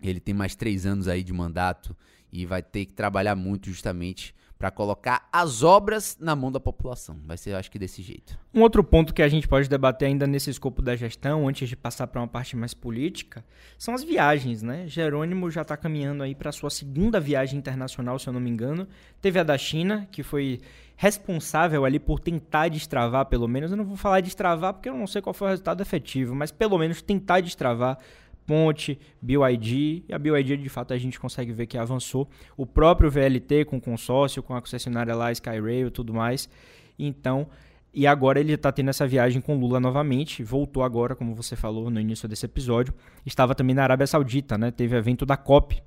Ele 0.00 0.20
tem 0.20 0.34
mais 0.34 0.54
três 0.54 0.84
anos 0.84 1.08
aí 1.08 1.22
de 1.22 1.32
mandato 1.32 1.96
e 2.32 2.44
vai 2.44 2.62
ter 2.62 2.86
que 2.86 2.92
trabalhar 2.92 3.34
muito 3.34 3.70
justamente 3.70 4.34
para 4.58 4.70
colocar 4.70 5.28
as 5.30 5.62
obras 5.62 6.16
na 6.18 6.34
mão 6.34 6.50
da 6.50 6.58
população. 6.58 7.20
Vai 7.26 7.36
ser, 7.36 7.54
acho 7.54 7.70
que, 7.70 7.78
desse 7.78 8.02
jeito. 8.02 8.38
Um 8.54 8.62
outro 8.62 8.82
ponto 8.82 9.12
que 9.12 9.22
a 9.22 9.28
gente 9.28 9.46
pode 9.46 9.68
debater 9.68 10.08
ainda 10.08 10.26
nesse 10.26 10.48
escopo 10.48 10.80
da 10.80 10.96
gestão, 10.96 11.46
antes 11.46 11.68
de 11.68 11.76
passar 11.76 12.06
para 12.06 12.20
uma 12.22 12.28
parte 12.28 12.56
mais 12.56 12.72
política, 12.72 13.44
são 13.76 13.94
as 13.94 14.02
viagens, 14.02 14.62
né? 14.62 14.86
Jerônimo 14.86 15.50
já 15.50 15.60
está 15.62 15.76
caminhando 15.76 16.22
aí 16.22 16.34
para 16.34 16.52
sua 16.52 16.70
segunda 16.70 17.20
viagem 17.20 17.58
internacional, 17.58 18.18
se 18.18 18.28
eu 18.28 18.32
não 18.32 18.40
me 18.40 18.48
engano. 18.48 18.88
Teve 19.20 19.38
a 19.38 19.42
da 19.42 19.58
China, 19.58 20.08
que 20.10 20.22
foi 20.22 20.60
responsável 20.96 21.84
ali 21.84 21.98
por 21.98 22.18
tentar 22.18 22.68
destravar, 22.68 23.26
pelo 23.26 23.46
menos. 23.46 23.70
Eu 23.70 23.76
não 23.76 23.84
vou 23.84 23.96
falar 23.96 24.20
destravar 24.20 24.72
porque 24.74 24.88
eu 24.88 24.96
não 24.96 25.06
sei 25.06 25.20
qual 25.20 25.34
foi 25.34 25.48
o 25.48 25.50
resultado 25.50 25.82
efetivo, 25.82 26.34
mas 26.34 26.50
pelo 26.50 26.78
menos 26.78 27.02
tentar 27.02 27.40
destravar 27.40 27.98
Ponte, 28.46 28.98
BYD, 29.20 30.04
e 30.08 30.14
a 30.14 30.18
BYD 30.18 30.56
de 30.58 30.68
fato 30.68 30.94
a 30.94 30.98
gente 30.98 31.18
consegue 31.18 31.52
ver 31.52 31.66
que 31.66 31.76
avançou. 31.76 32.28
O 32.56 32.64
próprio 32.64 33.10
VLT 33.10 33.64
com 33.64 33.80
consórcio, 33.80 34.40
com 34.40 34.54
a 34.54 34.60
concessionária 34.60 35.14
lá, 35.16 35.32
Skyrail 35.32 35.88
e 35.88 35.90
tudo 35.90 36.14
mais. 36.14 36.48
Então, 36.96 37.48
e 37.92 38.06
agora 38.06 38.38
ele 38.38 38.52
está 38.52 38.70
tendo 38.70 38.90
essa 38.90 39.04
viagem 39.06 39.40
com 39.40 39.58
Lula 39.58 39.80
novamente, 39.80 40.44
voltou 40.44 40.84
agora, 40.84 41.16
como 41.16 41.34
você 41.34 41.56
falou 41.56 41.90
no 41.90 41.98
início 41.98 42.28
desse 42.28 42.46
episódio. 42.46 42.94
Estava 43.24 43.52
também 43.52 43.74
na 43.74 43.82
Arábia 43.82 44.06
Saudita, 44.06 44.56
né? 44.56 44.70
Teve 44.70 44.96
evento 44.96 45.26
da 45.26 45.36
COP. 45.36 45.82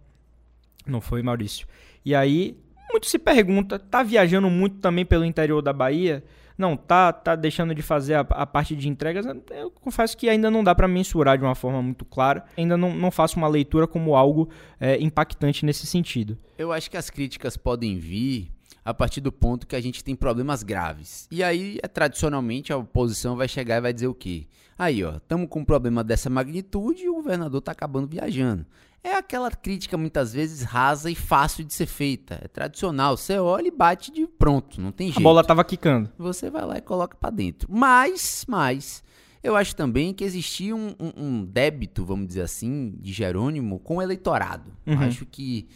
Não 0.85 0.99
foi, 0.99 1.23
Maurício? 1.23 1.65
E 2.03 2.13
aí 2.13 2.57
muito 2.91 3.07
se 3.07 3.19
pergunta, 3.19 3.79
tá 3.79 4.03
viajando 4.03 4.49
muito 4.49 4.77
também 4.77 5.05
pelo 5.05 5.25
interior 5.25 5.61
da 5.61 5.73
Bahia? 5.73 6.23
Não, 6.57 6.75
tá, 6.75 7.13
tá 7.13 7.37
deixando 7.37 7.73
de 7.73 7.81
fazer 7.81 8.15
a, 8.15 8.19
a 8.19 8.45
parte 8.45 8.75
de 8.75 8.89
entregas? 8.89 9.25
Eu 9.49 9.71
confesso 9.71 10.17
que 10.17 10.27
ainda 10.27 10.51
não 10.51 10.61
dá 10.61 10.75
para 10.75 10.89
mensurar 10.89 11.37
de 11.37 11.43
uma 11.45 11.55
forma 11.55 11.81
muito 11.81 12.03
clara. 12.03 12.43
Ainda 12.57 12.75
não, 12.75 12.93
não 12.93 13.11
faço 13.11 13.37
uma 13.37 13.47
leitura 13.47 13.87
como 13.87 14.13
algo 14.13 14.49
é, 14.77 14.97
impactante 15.01 15.65
nesse 15.65 15.87
sentido. 15.87 16.37
Eu 16.57 16.73
acho 16.73 16.91
que 16.91 16.97
as 16.97 17.09
críticas 17.09 17.55
podem 17.55 17.97
vir 17.97 18.51
a 18.83 18.93
partir 18.93 19.21
do 19.21 19.31
ponto 19.31 19.67
que 19.67 19.75
a 19.75 19.81
gente 19.81 20.03
tem 20.03 20.15
problemas 20.15 20.63
graves. 20.63 21.27
E 21.31 21.43
aí, 21.43 21.77
é, 21.81 21.87
tradicionalmente, 21.87 22.73
a 22.73 22.77
oposição 22.77 23.35
vai 23.35 23.47
chegar 23.47 23.77
e 23.77 23.81
vai 23.81 23.93
dizer 23.93 24.07
o 24.07 24.13
quê? 24.13 24.47
Aí, 24.77 25.03
ó, 25.03 25.17
estamos 25.17 25.47
com 25.49 25.59
um 25.59 25.65
problema 25.65 26.03
dessa 26.03 26.29
magnitude 26.29 27.03
e 27.03 27.09
o 27.09 27.15
governador 27.15 27.59
está 27.59 27.71
acabando 27.71 28.07
viajando. 28.07 28.65
É 29.03 29.13
aquela 29.13 29.49
crítica 29.51 29.97
muitas 29.97 30.33
vezes 30.33 30.61
rasa 30.61 31.09
e 31.09 31.15
fácil 31.15 31.63
de 31.63 31.73
ser 31.73 31.85
feita. 31.85 32.39
É 32.43 32.47
tradicional. 32.47 33.15
Você 33.15 33.37
olha 33.37 33.67
e 33.67 33.71
bate 33.71 34.11
de 34.11 34.27
pronto, 34.27 34.81
não 34.81 34.91
tem 34.91 35.07
jeito. 35.07 35.19
A 35.19 35.23
bola 35.23 35.43
tava 35.43 35.63
quicando. 35.63 36.09
Você 36.17 36.49
vai 36.49 36.65
lá 36.65 36.77
e 36.77 36.81
coloca 36.81 37.15
para 37.15 37.29
dentro. 37.29 37.69
Mas, 37.71 38.45
mas, 38.47 39.03
eu 39.41 39.55
acho 39.55 39.75
também 39.75 40.13
que 40.13 40.23
existia 40.23 40.75
um, 40.75 40.93
um, 40.99 41.11
um, 41.15 41.45
débito, 41.45 42.03
vamos 42.03 42.27
dizer 42.27 42.41
assim, 42.41 42.93
de 42.99 43.13
Jerônimo 43.13 43.79
com 43.79 43.97
o 43.97 44.01
eleitorado. 44.01 44.71
Uhum. 44.85 44.99
Acho 44.99 45.25
que 45.25 45.67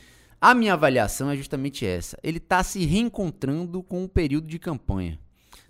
a 0.43 0.53
minha 0.53 0.73
avaliação 0.73 1.29
é 1.29 1.37
justamente 1.37 1.85
essa. 1.85 2.19
Ele 2.21 2.37
está 2.37 2.61
se 2.61 2.83
reencontrando 2.83 3.81
com 3.81 4.03
o 4.03 4.09
período 4.09 4.45
de 4.45 4.59
campanha. 4.59 5.17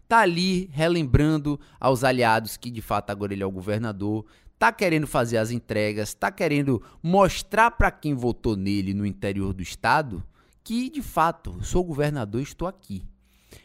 Tá 0.07 0.21
ali 0.21 0.67
relembrando 0.73 1.59
aos 1.79 2.03
aliados 2.03 2.57
que 2.57 2.71
de 2.71 2.81
fato 2.81 3.11
agora 3.11 3.33
ele 3.33 3.43
é 3.43 3.45
o 3.45 3.51
governador, 3.51 4.25
tá 4.57 4.71
querendo 4.71 5.05
fazer 5.05 5.37
as 5.37 5.51
entregas, 5.51 6.15
tá 6.15 6.31
querendo 6.31 6.81
mostrar 7.03 7.69
para 7.69 7.91
quem 7.91 8.15
votou 8.15 8.55
nele 8.55 8.95
no 8.95 9.05
interior 9.05 9.53
do 9.53 9.61
estado 9.61 10.23
que 10.63 10.89
de 10.89 11.03
fato 11.03 11.63
sou 11.63 11.83
governador 11.83 12.41
e 12.41 12.43
estou 12.43 12.67
aqui. 12.67 13.03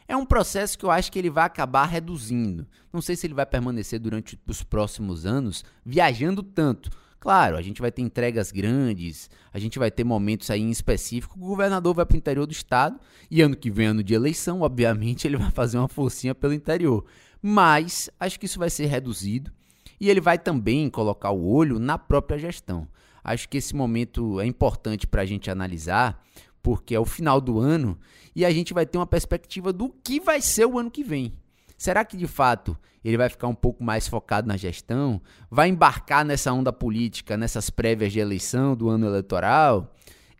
É 0.06 0.14
um 0.14 0.26
processo 0.26 0.76
que 0.76 0.84
eu 0.84 0.90
acho 0.90 1.10
que 1.10 1.18
ele 1.18 1.30
vai 1.30 1.46
acabar 1.46 1.86
reduzindo. 1.86 2.66
Não 2.92 3.00
sei 3.00 3.16
se 3.16 3.26
ele 3.26 3.32
vai 3.32 3.46
permanecer 3.46 3.98
durante 3.98 4.38
os 4.46 4.62
próximos 4.62 5.24
anos 5.24 5.64
viajando 5.82 6.42
tanto. 6.42 6.90
Claro, 7.20 7.56
a 7.56 7.62
gente 7.62 7.80
vai 7.80 7.90
ter 7.90 8.02
entregas 8.02 8.52
grandes, 8.52 9.28
a 9.52 9.58
gente 9.58 9.78
vai 9.78 9.90
ter 9.90 10.04
momentos 10.04 10.50
aí 10.50 10.60
em 10.60 10.70
específico. 10.70 11.36
O 11.36 11.48
governador 11.48 11.94
vai 11.94 12.06
para 12.06 12.14
o 12.14 12.18
interior 12.18 12.46
do 12.46 12.52
estado 12.52 12.98
e 13.30 13.42
ano 13.42 13.56
que 13.56 13.70
vem, 13.70 13.88
ano 13.88 14.02
de 14.04 14.14
eleição, 14.14 14.60
obviamente 14.60 15.26
ele 15.26 15.36
vai 15.36 15.50
fazer 15.50 15.78
uma 15.78 15.88
forcinha 15.88 16.34
pelo 16.34 16.52
interior. 16.52 17.04
Mas 17.42 18.08
acho 18.20 18.38
que 18.38 18.46
isso 18.46 18.58
vai 18.58 18.70
ser 18.70 18.86
reduzido. 18.86 19.52
E 20.00 20.08
ele 20.08 20.20
vai 20.20 20.38
também 20.38 20.88
colocar 20.88 21.30
o 21.30 21.44
olho 21.44 21.80
na 21.80 21.98
própria 21.98 22.38
gestão. 22.38 22.86
Acho 23.22 23.48
que 23.48 23.58
esse 23.58 23.74
momento 23.74 24.40
é 24.40 24.46
importante 24.46 25.06
para 25.06 25.22
a 25.22 25.26
gente 25.26 25.50
analisar, 25.50 26.24
porque 26.62 26.94
é 26.94 27.00
o 27.00 27.04
final 27.04 27.40
do 27.40 27.58
ano 27.58 27.98
e 28.34 28.44
a 28.44 28.50
gente 28.52 28.72
vai 28.72 28.86
ter 28.86 28.96
uma 28.96 29.06
perspectiva 29.06 29.72
do 29.72 29.88
que 29.88 30.20
vai 30.20 30.40
ser 30.40 30.66
o 30.66 30.78
ano 30.78 30.90
que 30.90 31.02
vem. 31.02 31.32
Será 31.78 32.04
que 32.04 32.16
de 32.16 32.26
fato 32.26 32.76
ele 33.02 33.16
vai 33.16 33.30
ficar 33.30 33.46
um 33.48 33.54
pouco 33.54 33.82
mais 33.82 34.06
focado 34.06 34.46
na 34.46 34.58
gestão? 34.58 35.22
Vai 35.50 35.68
embarcar 35.68 36.24
nessa 36.24 36.52
onda 36.52 36.72
política, 36.72 37.36
nessas 37.36 37.70
prévias 37.70 38.12
de 38.12 38.18
eleição 38.18 38.76
do 38.76 38.90
ano 38.90 39.06
eleitoral? 39.06 39.94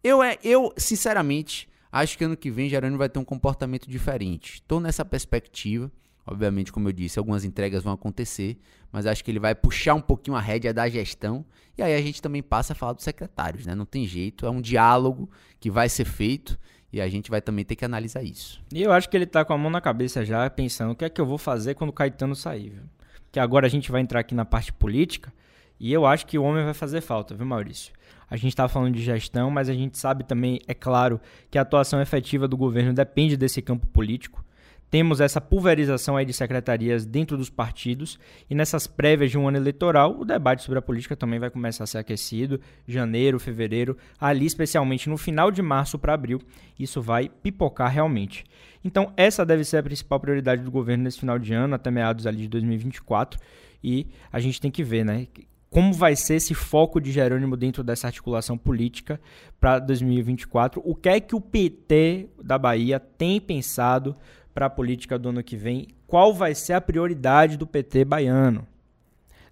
Eu, 0.04 0.22
é, 0.22 0.36
eu 0.42 0.74
sinceramente, 0.76 1.68
Acho 1.90 2.18
que 2.18 2.24
ano 2.24 2.36
que 2.36 2.50
vem 2.50 2.68
Jerônimo 2.68 2.98
vai 2.98 3.08
ter 3.08 3.18
um 3.18 3.24
comportamento 3.24 3.88
diferente. 3.88 4.54
Estou 4.54 4.78
nessa 4.78 5.04
perspectiva. 5.04 5.90
Obviamente, 6.26 6.70
como 6.70 6.88
eu 6.88 6.92
disse, 6.92 7.18
algumas 7.18 7.42
entregas 7.42 7.82
vão 7.82 7.94
acontecer, 7.94 8.58
mas 8.92 9.06
acho 9.06 9.24
que 9.24 9.30
ele 9.30 9.38
vai 9.38 9.54
puxar 9.54 9.94
um 9.94 10.00
pouquinho 10.00 10.36
a 10.36 10.40
rédea 10.40 10.74
da 10.74 10.86
gestão. 10.86 11.42
E 11.76 11.82
aí 11.82 11.94
a 11.94 12.02
gente 12.02 12.20
também 12.20 12.42
passa 12.42 12.74
a 12.74 12.76
falar 12.76 12.92
dos 12.92 13.04
secretários, 13.04 13.64
né? 13.64 13.74
Não 13.74 13.86
tem 13.86 14.06
jeito, 14.06 14.44
é 14.44 14.50
um 14.50 14.60
diálogo 14.60 15.30
que 15.58 15.70
vai 15.70 15.88
ser 15.88 16.04
feito 16.04 16.58
e 16.92 17.00
a 17.00 17.08
gente 17.08 17.30
vai 17.30 17.40
também 17.40 17.64
ter 17.64 17.76
que 17.76 17.84
analisar 17.84 18.22
isso. 18.22 18.62
E 18.72 18.82
eu 18.82 18.92
acho 18.92 19.08
que 19.08 19.16
ele 19.16 19.26
tá 19.26 19.44
com 19.44 19.52
a 19.52 19.58
mão 19.58 19.70
na 19.70 19.80
cabeça 19.80 20.24
já, 20.24 20.48
pensando 20.48 20.92
o 20.92 20.96
que 20.96 21.04
é 21.04 21.10
que 21.10 21.20
eu 21.20 21.26
vou 21.26 21.38
fazer 21.38 21.74
quando 21.74 21.90
o 21.90 21.92
Caetano 21.92 22.34
sair, 22.34 22.70
viu? 22.70 22.82
Que 23.30 23.38
agora 23.38 23.66
a 23.66 23.70
gente 23.70 23.90
vai 23.90 24.00
entrar 24.00 24.20
aqui 24.20 24.34
na 24.34 24.44
parte 24.44 24.72
política 24.72 25.32
e 25.78 25.92
eu 25.92 26.06
acho 26.06 26.26
que 26.26 26.38
o 26.38 26.42
homem 26.42 26.64
vai 26.64 26.74
fazer 26.74 27.00
falta, 27.00 27.34
viu, 27.34 27.46
Maurício? 27.46 27.92
A 28.30 28.36
gente 28.36 28.48
está 28.48 28.68
falando 28.68 28.94
de 28.94 29.02
gestão, 29.02 29.50
mas 29.50 29.68
a 29.68 29.74
gente 29.74 29.96
sabe 29.96 30.24
também, 30.24 30.60
é 30.66 30.74
claro, 30.74 31.20
que 31.50 31.58
a 31.58 31.62
atuação 31.62 32.00
efetiva 32.00 32.46
do 32.46 32.56
governo 32.56 32.92
depende 32.92 33.36
desse 33.36 33.62
campo 33.62 33.86
político. 33.86 34.44
Temos 34.90 35.20
essa 35.20 35.40
pulverização 35.40 36.16
aí 36.16 36.24
de 36.24 36.32
secretarias 36.32 37.04
dentro 37.04 37.36
dos 37.36 37.50
partidos 37.50 38.18
e 38.48 38.54
nessas 38.54 38.86
prévias 38.86 39.30
de 39.30 39.36
um 39.36 39.46
ano 39.46 39.58
eleitoral, 39.58 40.18
o 40.18 40.24
debate 40.24 40.62
sobre 40.62 40.78
a 40.78 40.82
política 40.82 41.14
também 41.14 41.38
vai 41.38 41.50
começar 41.50 41.84
a 41.84 41.86
ser 41.86 41.98
aquecido. 41.98 42.58
Janeiro, 42.86 43.38
fevereiro, 43.38 43.98
ali 44.18 44.46
especialmente 44.46 45.08
no 45.08 45.18
final 45.18 45.50
de 45.50 45.60
março 45.60 45.98
para 45.98 46.14
abril, 46.14 46.40
isso 46.78 47.02
vai 47.02 47.28
pipocar 47.28 47.92
realmente. 47.92 48.44
Então, 48.82 49.12
essa 49.16 49.44
deve 49.44 49.64
ser 49.64 49.78
a 49.78 49.82
principal 49.82 50.18
prioridade 50.20 50.62
do 50.62 50.70
governo 50.70 51.04
nesse 51.04 51.20
final 51.20 51.38
de 51.38 51.52
ano, 51.52 51.74
até 51.74 51.90
meados 51.90 52.26
ali 52.26 52.38
de 52.38 52.48
2024, 52.48 53.38
e 53.84 54.06
a 54.32 54.40
gente 54.40 54.60
tem 54.60 54.70
que 54.70 54.82
ver, 54.82 55.04
né? 55.04 55.26
como 55.70 55.92
vai 55.92 56.16
ser 56.16 56.36
esse 56.36 56.54
foco 56.54 57.00
de 57.00 57.12
Jerônimo 57.12 57.56
dentro 57.56 57.82
dessa 57.82 58.06
articulação 58.06 58.56
política 58.56 59.20
para 59.60 59.78
2024. 59.78 60.80
O 60.84 60.94
que 60.94 61.08
é 61.08 61.20
que 61.20 61.34
o 61.34 61.40
PT 61.40 62.28
da 62.42 62.56
Bahia 62.56 62.98
tem 62.98 63.40
pensado 63.40 64.16
para 64.58 64.66
a 64.66 64.70
política 64.70 65.16
do 65.16 65.28
ano 65.28 65.40
que 65.40 65.56
vem? 65.56 65.86
Qual 66.04 66.34
vai 66.34 66.52
ser 66.52 66.72
a 66.72 66.80
prioridade 66.80 67.56
do 67.56 67.64
PT 67.64 68.04
baiano 68.04 68.66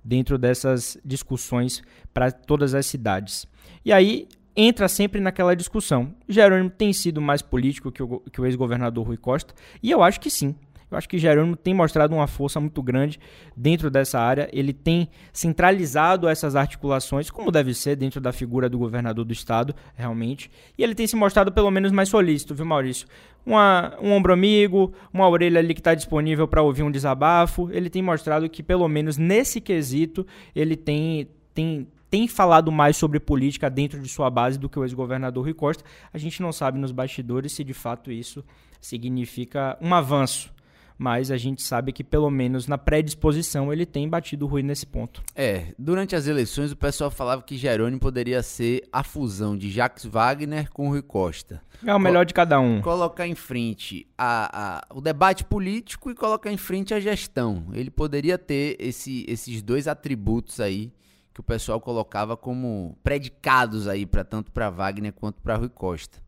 dentro 0.03 0.37
dessas 0.37 0.99
discussões 1.05 1.81
para 2.13 2.33
todas 2.33 2.75
as 2.75 2.87
cidades? 2.87 3.47
E 3.85 3.93
aí 3.93 4.27
entra 4.57 4.89
sempre 4.89 5.21
naquela 5.21 5.55
discussão. 5.55 6.13
Jerônimo 6.29 6.71
tem 6.71 6.93
sido 6.93 7.21
mais 7.21 7.41
político 7.41 7.93
que 7.93 8.03
o, 8.03 8.21
o 8.37 8.47
ex-governador 8.47 9.07
Rui 9.07 9.17
Costa? 9.17 9.55
E 9.81 9.93
eu 9.93 10.03
acho 10.03 10.19
que 10.19 10.29
sim. 10.29 10.57
Eu 10.91 10.97
acho 10.97 11.09
que 11.09 11.19
Jerônimo 11.19 11.57
tem 11.57 11.75
mostrado 11.75 12.15
uma 12.15 12.27
força 12.29 12.61
muito 12.61 12.81
grande 12.81 13.19
dentro 13.57 13.91
dessa 13.91 14.21
área. 14.21 14.49
Ele 14.53 14.73
tem 14.73 15.09
centralizado 15.33 16.29
essas 16.29 16.55
articulações, 16.55 17.29
como 17.29 17.51
deve 17.51 17.75
ser 17.75 17.97
dentro 17.97 18.21
da 18.21 18.33
figura 18.33 18.69
do 18.69 18.79
governador 18.79 19.25
do 19.25 19.33
estado, 19.33 19.75
realmente. 19.97 20.51
E 20.79 20.85
ele 20.85 20.95
tem 20.95 21.07
se 21.07 21.17
mostrado 21.17 21.51
pelo 21.51 21.71
menos 21.71 21.91
mais 21.91 22.09
solícito, 22.09 22.55
viu, 22.55 22.65
Maurício? 22.65 23.09
Uma, 23.45 23.97
um 24.01 24.13
ombro 24.13 24.33
amigo, 24.33 24.93
uma 25.13 25.29
orelha 25.29 25.59
ali 25.59 25.75
que 25.75 25.81
está 25.81 25.95
disponível 25.95 26.47
para 26.47 26.63
ouvir 26.63 26.85
um 26.85 26.91
desabafo. 26.91 27.69
Ele 27.73 27.91
tem 27.91 28.03
mostrado 28.03 28.49
que, 28.49 28.63
pelo 28.63 28.87
menos 28.89 29.17
nesse 29.17 29.61
quesito, 29.61 30.25
ele 30.55 30.77
tem, 30.77 31.29
tem, 31.53 31.89
tem 32.09 32.29
falado 32.29 32.71
mais 32.71 32.97
sobre 32.97 33.19
política 33.19 33.69
dentro 33.69 34.01
de 34.01 34.09
sua 34.09 34.31
base 34.31 34.57
do 34.57 34.69
que 34.69 34.79
o 34.79 34.85
ex-governador 34.85 35.45
Rui 35.45 35.55
Costa. 35.55 35.83
A 36.13 36.19
gente 36.19 36.41
não 36.41 36.53
sabe 36.53 36.79
nos 36.79 36.93
bastidores 36.93 37.53
se 37.53 37.65
de 37.65 37.75
fato 37.75 38.13
isso 38.13 38.45
significa 38.81 39.77
um 39.81 39.93
avanço 39.93 40.56
mas 40.99 41.31
a 41.31 41.37
gente 41.37 41.63
sabe 41.63 41.93
que 41.93 42.03
pelo 42.03 42.31
menos 42.31 42.67
na 42.67 42.79
predisposição 42.79 43.73
ele 43.73 43.85
tem 43.85 44.09
batido 44.09 44.47
ruim 44.47 44.63
nesse 44.63 44.87
ponto. 44.87 45.23
É, 45.35 45.75
durante 45.79 46.17
as 46.17 46.27
eleições 46.27 46.73
o 46.73 46.77
pessoal 46.77 47.11
falava 47.11 47.43
que 47.43 47.57
Jerônimo 47.57 48.01
poderia 48.01 48.43
ser 48.43 48.89
a 48.93 49.03
fusão 49.03 49.57
de 49.57 49.71
Jacques 49.71 50.05
Wagner 50.05 50.71
com 50.71 50.89
Rui 50.89 51.03
Costa. 51.03 51.63
É 51.85 51.95
o 51.95 51.99
melhor 51.99 52.25
Co 52.25 52.29
de 52.29 52.35
cada 52.35 52.59
um. 52.59 52.81
Colocar 52.81 53.27
em 53.27 53.35
frente 53.35 54.07
a, 54.17 54.79
a, 54.91 54.95
o 54.95 55.01
debate 55.01 55.45
político 55.45 56.11
e 56.11 56.15
colocar 56.15 56.51
em 56.51 56.57
frente 56.57 56.95
a 56.95 57.01
gestão. 57.01 57.67
Ele 57.73 57.91
poderia 57.91 58.39
ter 58.39 58.77
esse, 58.79 59.25
esses 59.29 59.63
dois 59.63 59.87
atributos 59.87 60.61
aí 60.61 60.93
que 61.35 61.41
o 61.41 61.45
pessoal 61.45 61.79
colocava 61.79 62.35
como 62.35 62.97
predicados 63.05 63.87
aí 63.87 64.07
para 64.07 64.25
tanto 64.25 64.51
para 64.51 64.71
Wagner 64.71 65.13
quanto 65.13 65.43
para 65.43 65.57
Rui 65.57 65.69
Costa. 65.69 66.19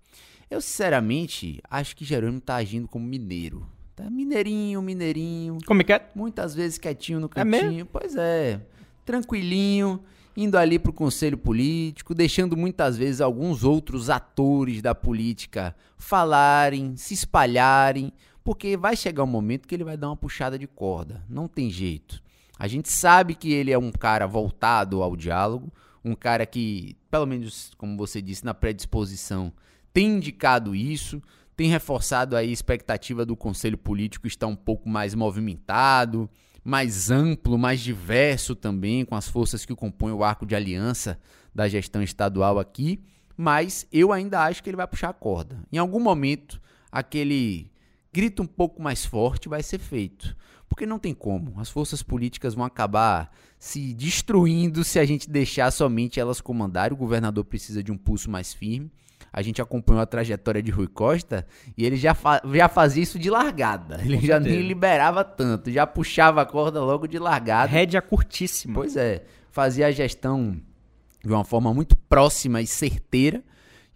Eu 0.50 0.60
sinceramente 0.60 1.60
acho 1.70 1.96
que 1.96 2.04
Jerônimo 2.04 2.38
está 2.38 2.56
agindo 2.56 2.86
como 2.86 3.06
mineiro. 3.06 3.66
Tá 3.98 4.08
mineirinho, 4.08 4.80
mineirinho. 4.80 5.58
Como 5.66 5.80
é 5.80 5.84
que 5.84 5.92
é? 5.92 6.08
Muitas 6.14 6.54
vezes 6.54 6.78
quietinho 6.78 7.18
no 7.18 7.26
é 7.26 7.30
cantinho. 7.30 7.82
É 7.82 7.84
pois 7.84 8.14
é. 8.14 8.60
Tranquilinho, 9.04 10.00
indo 10.36 10.56
ali 10.56 10.78
pro 10.78 10.92
conselho 10.92 11.36
político, 11.36 12.14
deixando 12.14 12.56
muitas 12.56 12.96
vezes 12.96 13.20
alguns 13.20 13.64
outros 13.64 14.08
atores 14.08 14.80
da 14.80 14.94
política 14.94 15.74
falarem, 15.96 16.96
se 16.96 17.12
espalharem, 17.12 18.12
porque 18.44 18.76
vai 18.76 18.94
chegar 18.94 19.24
um 19.24 19.26
momento 19.26 19.66
que 19.66 19.74
ele 19.74 19.82
vai 19.82 19.96
dar 19.96 20.10
uma 20.10 20.16
puxada 20.16 20.56
de 20.56 20.68
corda. 20.68 21.24
Não 21.28 21.48
tem 21.48 21.68
jeito. 21.68 22.22
A 22.56 22.68
gente 22.68 22.88
sabe 22.88 23.34
que 23.34 23.52
ele 23.52 23.72
é 23.72 23.78
um 23.78 23.90
cara 23.90 24.28
voltado 24.28 25.02
ao 25.02 25.16
diálogo, 25.16 25.72
um 26.04 26.14
cara 26.14 26.46
que, 26.46 26.96
pelo 27.10 27.26
menos 27.26 27.72
como 27.76 27.96
você 27.96 28.22
disse, 28.22 28.44
na 28.44 28.54
predisposição, 28.54 29.52
tem 29.92 30.06
indicado 30.06 30.72
isso 30.72 31.20
tem 31.58 31.68
reforçado 31.68 32.36
a 32.36 32.44
expectativa 32.44 33.26
do 33.26 33.34
Conselho 33.34 33.76
Político 33.76 34.28
estar 34.28 34.46
um 34.46 34.54
pouco 34.54 34.88
mais 34.88 35.12
movimentado, 35.12 36.30
mais 36.62 37.10
amplo, 37.10 37.58
mais 37.58 37.80
diverso 37.80 38.54
também, 38.54 39.04
com 39.04 39.16
as 39.16 39.26
forças 39.28 39.64
que 39.66 39.74
compõem 39.74 40.12
o 40.12 40.22
arco 40.22 40.46
de 40.46 40.54
aliança 40.54 41.18
da 41.52 41.66
gestão 41.66 42.00
estadual 42.00 42.60
aqui, 42.60 43.02
mas 43.36 43.88
eu 43.92 44.12
ainda 44.12 44.44
acho 44.44 44.62
que 44.62 44.70
ele 44.70 44.76
vai 44.76 44.86
puxar 44.86 45.08
a 45.08 45.12
corda. 45.12 45.60
Em 45.72 45.78
algum 45.78 45.98
momento, 45.98 46.62
aquele 46.92 47.72
grito 48.12 48.40
um 48.40 48.46
pouco 48.46 48.80
mais 48.80 49.04
forte 49.04 49.48
vai 49.48 49.60
ser 49.60 49.80
feito. 49.80 50.36
Porque 50.68 50.86
não 50.86 51.00
tem 51.00 51.12
como. 51.12 51.58
As 51.58 51.68
forças 51.68 52.04
políticas 52.04 52.54
vão 52.54 52.64
acabar 52.64 53.32
se 53.58 53.92
destruindo 53.94 54.84
se 54.84 55.00
a 55.00 55.04
gente 55.04 55.28
deixar 55.28 55.72
somente 55.72 56.20
elas 56.20 56.40
comandarem. 56.40 56.94
O 56.94 57.00
governador 57.00 57.44
precisa 57.44 57.82
de 57.82 57.90
um 57.90 57.98
pulso 57.98 58.30
mais 58.30 58.54
firme 58.54 58.92
a 59.32 59.42
gente 59.42 59.60
acompanhou 59.60 60.00
a 60.00 60.06
trajetória 60.06 60.62
de 60.62 60.70
Rui 60.70 60.86
Costa 60.86 61.46
e 61.76 61.84
ele 61.84 61.96
já, 61.96 62.14
fa 62.14 62.40
já 62.52 62.68
fazia 62.68 63.02
isso 63.02 63.18
de 63.18 63.30
largada. 63.30 64.00
Ele 64.02 64.16
Com 64.16 64.26
já 64.26 64.34
certeza. 64.34 64.56
nem 64.56 64.66
liberava 64.66 65.24
tanto, 65.24 65.70
já 65.70 65.86
puxava 65.86 66.42
a 66.42 66.46
corda 66.46 66.82
logo 66.82 67.06
de 67.06 67.18
largada. 67.18 67.70
Rédea 67.70 68.00
curtíssima. 68.00 68.74
Pois 68.74 68.96
é, 68.96 69.24
fazia 69.50 69.86
a 69.86 69.90
gestão 69.90 70.60
de 71.22 71.32
uma 71.32 71.44
forma 71.44 71.72
muito 71.74 71.96
próxima 71.96 72.60
e 72.60 72.66
certeira. 72.66 73.42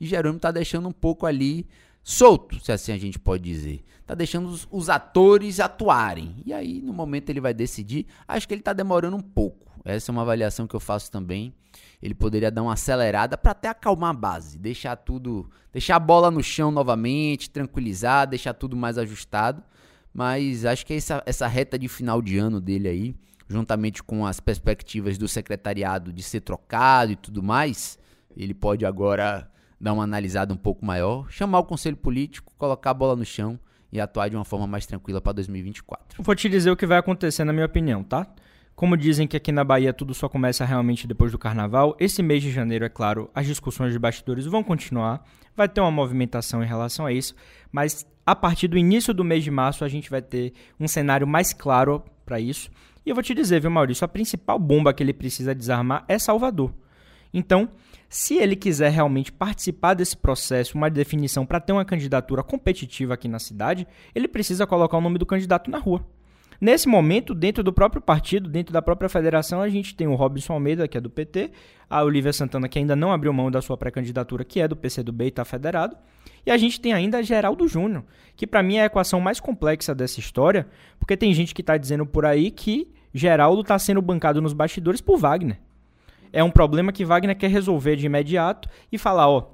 E 0.01 0.07
Jerônimo 0.07 0.37
está 0.37 0.51
deixando 0.51 0.89
um 0.89 0.93
pouco 0.93 1.27
ali 1.27 1.67
solto, 2.03 2.63
se 2.63 2.73
assim 2.73 2.93
a 2.93 2.99
gente 2.99 3.19
pode 3.19 3.45
dizer. 3.45 3.85
Tá 4.05 4.15
deixando 4.15 4.49
os, 4.49 4.67
os, 4.71 4.91
atores 4.91 5.61
atuarem. 5.61 6.43
E 6.45 6.53
aí, 6.53 6.83
no 6.83 6.93
momento, 6.93 7.31
ele 7.31 7.41
vai 7.41 7.55
decidir. 7.55 8.07
Acho 8.27 8.49
que 8.49 8.53
ele 8.53 8.61
está 8.61 8.73
demorando 8.73 9.17
um 9.17 9.21
pouco. 9.21 9.71
Essa 9.85 10.11
é 10.11 10.13
uma 10.13 10.23
avaliação 10.23 10.67
que 10.67 10.75
eu 10.75 10.81
faço 10.81 11.11
também 11.11 11.55
ele 12.03 12.15
poderia 12.15 12.51
dar 12.51 12.63
uma 12.63 12.73
acelerada 12.73 13.39
para 13.39 13.53
até 13.53 13.69
acalmar 13.69 14.11
a 14.11 14.15
base, 14.15 14.59
deixar 14.59 14.97
tudo, 14.97 15.49
deixar 15.73 15.97
a 15.97 16.01
bola 16.01 16.31
no 16.31 16.43
chão 16.43 16.73
novamente, 16.73 17.49
tranquilizar, 17.49 18.27
deixar 18.27 18.53
tudo 18.55 18.77
mais 18.77 18.99
ajustado. 18.99 19.63
Mas 20.13 20.65
acho 20.65 20.85
que 20.85 20.95
essa, 20.95 21.23
essa 21.25 21.47
reta 21.47 21.79
de 21.79 21.87
final 21.87 22.21
de 22.21 22.37
ano 22.37 22.61
dele 22.61 22.89
aí, 22.89 23.15
juntamente 23.49 24.03
com 24.03 24.27
as 24.27 24.41
perspectivas 24.41 25.17
do 25.17 25.29
secretariado 25.29 26.13
de 26.13 26.23
ser 26.23 26.41
trocado 26.41 27.13
e 27.13 27.17
tudo 27.17 27.43
mais, 27.43 27.99
ele 28.37 28.53
pode 28.53 28.85
agora 28.85 29.49
dar 29.81 29.93
uma 29.93 30.05
analisada 30.05 30.53
um 30.53 30.57
pouco 30.57 30.85
maior, 30.85 31.31
chamar 31.31 31.61
o 31.61 31.65
conselho 31.65 31.97
político, 31.97 32.53
colocar 32.59 32.91
a 32.91 32.95
bola 32.95 33.15
no 33.15 33.25
chão 33.25 33.59
e 33.93 34.01
atuar 34.01 34.29
de 34.29 34.37
uma 34.37 34.45
forma 34.45 34.67
mais 34.67 34.87
tranquila 34.87 35.21
para 35.21 35.35
2024. 35.35 36.23
Vou 36.23 36.35
te 36.35 36.49
dizer 36.49 36.71
o 36.71 36.77
que 36.77 36.87
vai 36.87 36.99
acontecer 36.99 37.45
na 37.45 37.53
minha 37.53 37.67
opinião, 37.67 38.03
tá? 38.03 38.27
Como 38.75 38.97
dizem 38.97 39.27
que 39.27 39.37
aqui 39.37 39.53
na 39.53 39.63
Bahia 39.63 39.93
tudo 39.93 40.15
só 40.15 40.29
começa 40.29 40.65
realmente 40.65 41.07
depois 41.07 41.31
do 41.31 41.39
carnaval, 41.39 41.95
esse 42.01 42.23
mês 42.23 42.43
de 42.43 42.51
janeiro, 42.51 42.85
é 42.85 42.89
claro, 42.89 43.31
as 43.35 43.47
discussões 43.47 43.93
de 43.93 43.99
bastidores 43.99 44.47
vão 44.47 44.63
continuar, 44.63 45.25
vai 45.55 45.69
ter 45.69 45.81
uma 45.81 45.91
movimentação 45.91 46.63
em 46.63 46.67
relação 46.67 47.07
a 47.07 47.13
isso, 47.13 47.35
mas 47.71 48.07
a 48.27 48.35
partir 48.35 48.69
do 48.69 48.79
início 48.79 49.13
do 49.13 49.25
mês 49.25 49.45
de 49.45 49.51
março 49.51 49.85
a 49.85 49.89
gente 49.89 50.09
vai 50.09 50.23
ter 50.23 50.53
um 50.81 50.89
cenário 50.89 51.27
mais 51.27 51.53
claro 51.53 52.03
para 52.25 52.41
isso. 52.41 52.71
E 53.05 53.11
eu 53.11 53.15
vou 53.15 53.23
te 53.23 53.35
dizer, 53.35 53.61
viu, 53.61 53.71
Maurício, 53.71 54.05
a 54.05 54.09
principal 54.09 54.59
bomba 54.59 54.95
que 54.95 55.03
ele 55.03 55.13
precisa 55.13 55.55
desarmar 55.55 56.05
é 56.09 56.19
Salvador. 56.19 56.73
Então, 57.35 57.69
se 58.09 58.37
ele 58.37 58.55
quiser 58.55 58.91
realmente 58.91 59.33
participar 59.33 59.95
desse 59.95 60.17
processo, 60.17 60.77
uma 60.77 60.91
definição 60.91 61.47
para 61.47 61.61
ter 61.61 61.73
uma 61.73 61.85
candidatura 61.85 62.43
competitiva 62.43 63.15
aqui 63.15 63.27
na 63.27 63.39
cidade, 63.39 63.87
ele 64.15 64.29
precisa 64.29 64.67
colocar 64.67 64.99
o 64.99 65.01
nome 65.01 65.19
do 65.19 65.27
candidato 65.27 65.71
na 65.71 65.79
rua. 65.79 66.07
Nesse 66.63 66.89
momento, 66.89 67.35
dentro 67.35 67.65
do 67.65 67.73
próprio 67.73 68.01
partido, 68.01 68.49
dentro 68.49 68.73
da 68.73 68.81
própria 68.81 69.09
federação, 69.09 69.61
a 69.61 69.69
gente 69.69 69.97
tem 69.97 70.07
o 70.07 70.15
Robson 70.15 70.53
Almeida, 70.53 70.87
que 70.87 70.97
é 70.97 71.01
do 71.01 71.11
PT, 71.11 71.51
a 71.91 72.05
Olivia 72.05 72.33
Santana, 72.33 72.69
que 72.69 72.79
ainda 72.79 72.95
não 72.95 73.11
abriu 73.11 73.33
mão 73.33 73.51
da 73.51 73.61
sua 73.61 73.77
pré-candidatura, 73.77 74.45
que 74.45 74.61
é 74.61 74.69
do 74.69 74.77
PCdoB 74.77 75.25
e 75.25 75.29
está 75.29 75.45
federado, 75.45 75.97
e 76.47 76.53
a 76.53 76.57
gente 76.57 76.81
tem 76.81 76.93
ainda 76.93 77.21
Geraldo 77.21 77.67
Júnior, 77.67 78.05
que 78.37 78.47
para 78.47 78.63
mim 78.63 78.77
é 78.77 78.83
a 78.83 78.85
equação 78.85 79.19
mais 79.19 79.41
complexa 79.41 79.93
dessa 79.93 80.21
história, 80.21 80.69
porque 81.01 81.17
tem 81.17 81.35
gente 81.35 81.53
que 81.53 81.63
está 81.63 81.77
dizendo 81.77 82.07
por 82.07 82.25
aí 82.25 82.49
que 82.49 82.87
Geraldo 83.13 83.63
está 83.63 83.77
sendo 83.77 84.01
bancado 84.01 84.41
nos 84.41 84.53
bastidores 84.53 85.01
por 85.01 85.19
Wagner. 85.19 85.59
É 86.33 86.45
um 86.45 86.51
problema 86.53 86.93
que 86.93 87.05
Wagner 87.05 87.37
quer 87.37 87.51
resolver 87.51 87.97
de 87.97 88.07
imediato 88.07 88.69
e 88.93 88.97
falar, 88.97 89.29
ó, 89.29 89.51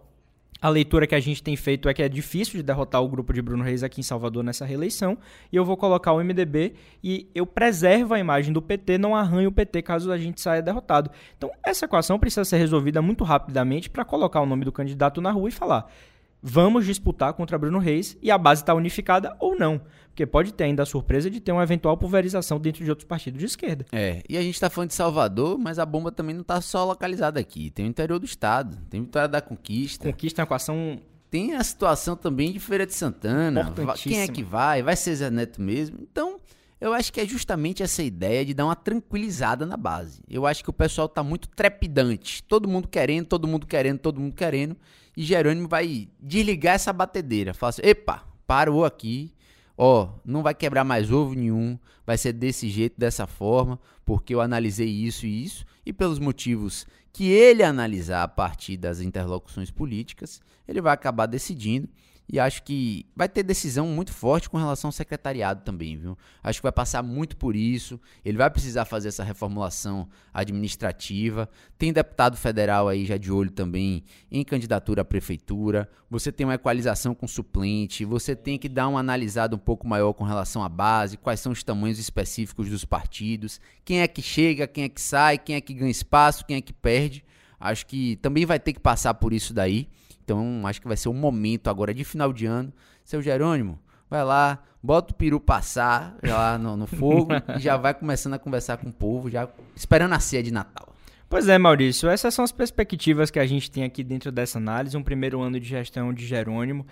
A 0.60 0.68
leitura 0.68 1.06
que 1.06 1.14
a 1.14 1.20
gente 1.20 1.40
tem 1.40 1.54
feito 1.54 1.88
é 1.88 1.94
que 1.94 2.02
é 2.02 2.08
difícil 2.08 2.56
de 2.56 2.64
derrotar 2.64 3.00
o 3.00 3.08
grupo 3.08 3.32
de 3.32 3.40
Bruno 3.40 3.62
Reis 3.62 3.84
aqui 3.84 4.00
em 4.00 4.02
Salvador 4.02 4.42
nessa 4.42 4.64
reeleição. 4.64 5.16
E 5.52 5.56
eu 5.56 5.64
vou 5.64 5.76
colocar 5.76 6.12
o 6.12 6.18
MDB 6.18 6.74
e 7.02 7.28
eu 7.32 7.46
preservo 7.46 8.12
a 8.12 8.18
imagem 8.18 8.52
do 8.52 8.60
PT, 8.60 8.98
não 8.98 9.14
arranho 9.14 9.50
o 9.50 9.52
PT 9.52 9.82
caso 9.82 10.10
a 10.10 10.18
gente 10.18 10.40
saia 10.40 10.60
derrotado. 10.60 11.12
Então, 11.36 11.48
essa 11.64 11.84
equação 11.84 12.18
precisa 12.18 12.44
ser 12.44 12.58
resolvida 12.58 13.00
muito 13.00 13.22
rapidamente 13.22 13.88
para 13.88 14.04
colocar 14.04 14.40
o 14.40 14.46
nome 14.46 14.64
do 14.64 14.72
candidato 14.72 15.20
na 15.20 15.30
rua 15.30 15.48
e 15.48 15.52
falar: 15.52 15.88
vamos 16.42 16.86
disputar 16.86 17.32
contra 17.32 17.58
Bruno 17.58 17.78
Reis 17.78 18.16
e 18.22 18.30
a 18.30 18.38
base 18.38 18.62
está 18.62 18.74
unificada 18.74 19.36
ou 19.38 19.56
não. 19.56 19.80
Porque 20.08 20.26
pode 20.26 20.52
ter 20.52 20.64
ainda 20.64 20.82
a 20.82 20.86
surpresa 20.86 21.30
de 21.30 21.40
ter 21.40 21.52
uma 21.52 21.62
eventual 21.62 21.96
pulverização 21.96 22.58
dentro 22.58 22.84
de 22.84 22.90
outros 22.90 23.06
partidos 23.06 23.38
de 23.38 23.46
esquerda. 23.46 23.86
É, 23.92 24.22
e 24.28 24.36
a 24.36 24.42
gente 24.42 24.54
está 24.54 24.68
falando 24.68 24.88
de 24.88 24.94
Salvador, 24.94 25.58
mas 25.58 25.78
a 25.78 25.86
bomba 25.86 26.10
também 26.10 26.34
não 26.34 26.42
está 26.42 26.60
só 26.60 26.84
localizada 26.84 27.38
aqui. 27.38 27.70
Tem 27.70 27.86
o 27.86 27.88
interior 27.88 28.18
do 28.18 28.26
estado, 28.26 28.76
tem 28.90 29.02
Vitória 29.02 29.28
da 29.28 29.40
Conquista. 29.40 30.10
Conquista 30.10 30.40
é 30.40 30.42
uma 30.42 30.46
equação 30.46 30.98
tem 31.30 31.54
a 31.54 31.62
situação 31.62 32.16
também 32.16 32.50
de 32.50 32.58
Feira 32.58 32.86
de 32.86 32.94
Santana. 32.94 33.72
Quem 33.96 34.20
é 34.20 34.28
que 34.28 34.42
vai? 34.42 34.82
Vai 34.82 34.96
ser 34.96 35.14
Zé 35.14 35.30
Neto 35.30 35.60
mesmo? 35.60 35.98
Então, 36.00 36.40
eu 36.80 36.94
acho 36.94 37.12
que 37.12 37.20
é 37.20 37.26
justamente 37.26 37.82
essa 37.82 38.02
ideia 38.02 38.44
de 38.44 38.54
dar 38.54 38.64
uma 38.64 38.76
tranquilizada 38.76 39.66
na 39.66 39.76
base. 39.76 40.22
Eu 40.28 40.46
acho 40.46 40.62
que 40.62 40.70
o 40.70 40.72
pessoal 40.72 41.06
está 41.06 41.22
muito 41.22 41.48
trepidante. 41.48 42.42
Todo 42.44 42.68
mundo 42.68 42.88
querendo, 42.88 43.26
todo 43.26 43.46
mundo 43.46 43.66
querendo, 43.66 43.98
todo 43.98 44.20
mundo 44.20 44.34
querendo. 44.34 44.76
E 45.18 45.24
Jerônimo 45.24 45.66
vai 45.66 46.08
desligar 46.20 46.76
essa 46.76 46.92
batedeira. 46.92 47.52
Fala 47.52 47.70
assim: 47.70 47.82
epa, 47.82 48.24
parou 48.46 48.84
aqui 48.84 49.34
ó, 49.78 50.08
não 50.24 50.42
vai 50.42 50.54
quebrar 50.54 50.82
mais 50.82 51.12
ovo 51.12 51.34
nenhum, 51.34 51.78
vai 52.04 52.18
ser 52.18 52.32
desse 52.32 52.68
jeito, 52.68 52.98
dessa 52.98 53.28
forma, 53.28 53.78
porque 54.04 54.34
eu 54.34 54.40
analisei 54.40 54.88
isso 54.88 55.24
e 55.24 55.44
isso, 55.44 55.64
e 55.86 55.92
pelos 55.92 56.18
motivos 56.18 56.84
que 57.12 57.28
ele 57.30 57.62
analisar 57.62 58.24
a 58.24 58.28
partir 58.28 58.76
das 58.76 59.00
interlocuções 59.00 59.70
políticas, 59.70 60.40
ele 60.66 60.80
vai 60.80 60.92
acabar 60.92 61.26
decidindo. 61.26 61.88
E 62.30 62.38
acho 62.38 62.62
que 62.62 63.06
vai 63.16 63.26
ter 63.26 63.42
decisão 63.42 63.86
muito 63.86 64.12
forte 64.12 64.50
com 64.50 64.58
relação 64.58 64.88
ao 64.88 64.92
secretariado 64.92 65.62
também, 65.64 65.96
viu? 65.96 66.16
Acho 66.42 66.58
que 66.58 66.62
vai 66.62 66.72
passar 66.72 67.02
muito 67.02 67.38
por 67.38 67.56
isso. 67.56 67.98
Ele 68.22 68.36
vai 68.36 68.50
precisar 68.50 68.84
fazer 68.84 69.08
essa 69.08 69.24
reformulação 69.24 70.06
administrativa. 70.32 71.48
Tem 71.78 71.90
deputado 71.90 72.36
federal 72.36 72.86
aí 72.86 73.06
já 73.06 73.16
de 73.16 73.32
olho 73.32 73.50
também 73.50 74.04
em 74.30 74.44
candidatura 74.44 75.00
à 75.00 75.04
prefeitura. 75.06 75.88
Você 76.10 76.30
tem 76.30 76.46
uma 76.46 76.54
equalização 76.54 77.14
com 77.14 77.26
suplente. 77.26 78.04
Você 78.04 78.36
tem 78.36 78.58
que 78.58 78.68
dar 78.68 78.88
uma 78.88 79.00
analisada 79.00 79.56
um 79.56 79.58
pouco 79.58 79.88
maior 79.88 80.12
com 80.12 80.24
relação 80.24 80.62
à 80.62 80.68
base, 80.68 81.16
quais 81.16 81.40
são 81.40 81.52
os 81.52 81.62
tamanhos 81.62 81.98
específicos 81.98 82.68
dos 82.68 82.84
partidos, 82.84 83.58
quem 83.84 84.02
é 84.02 84.08
que 84.08 84.20
chega, 84.20 84.66
quem 84.66 84.84
é 84.84 84.88
que 84.88 85.00
sai, 85.00 85.38
quem 85.38 85.56
é 85.56 85.60
que 85.62 85.72
ganha 85.72 85.90
espaço, 85.90 86.44
quem 86.44 86.56
é 86.56 86.60
que 86.60 86.74
perde. 86.74 87.24
Acho 87.58 87.86
que 87.86 88.16
também 88.16 88.44
vai 88.44 88.60
ter 88.60 88.74
que 88.74 88.80
passar 88.80 89.14
por 89.14 89.32
isso 89.32 89.54
daí. 89.54 89.88
Então, 90.28 90.66
acho 90.66 90.78
que 90.78 90.86
vai 90.86 90.96
ser 90.96 91.08
um 91.08 91.14
momento 91.14 91.70
agora 91.70 91.94
de 91.94 92.04
final 92.04 92.34
de 92.34 92.44
ano. 92.44 92.70
Seu 93.02 93.22
Jerônimo, 93.22 93.78
vai 94.10 94.22
lá, 94.22 94.62
bota 94.82 95.14
o 95.14 95.16
peru 95.16 95.40
passar 95.40 96.18
lá 96.22 96.58
no, 96.58 96.76
no 96.76 96.86
fogo 96.86 97.30
e 97.56 97.58
já 97.58 97.78
vai 97.78 97.94
começando 97.94 98.34
a 98.34 98.38
conversar 98.38 98.76
com 98.76 98.90
o 98.90 98.92
povo, 98.92 99.30
já 99.30 99.48
esperando 99.74 100.12
a 100.12 100.20
ceia 100.20 100.42
de 100.42 100.50
Natal. 100.50 100.94
Pois 101.30 101.48
é, 101.48 101.56
Maurício, 101.56 102.10
essas 102.10 102.34
são 102.34 102.44
as 102.44 102.52
perspectivas 102.52 103.30
que 103.30 103.38
a 103.38 103.46
gente 103.46 103.70
tem 103.70 103.84
aqui 103.84 104.04
dentro 104.04 104.30
dessa 104.30 104.58
análise. 104.58 104.98
Um 104.98 105.02
primeiro 105.02 105.40
ano 105.40 105.58
de 105.58 105.66
gestão 105.66 106.12
de 106.12 106.26
Jerônimo. 106.26 106.86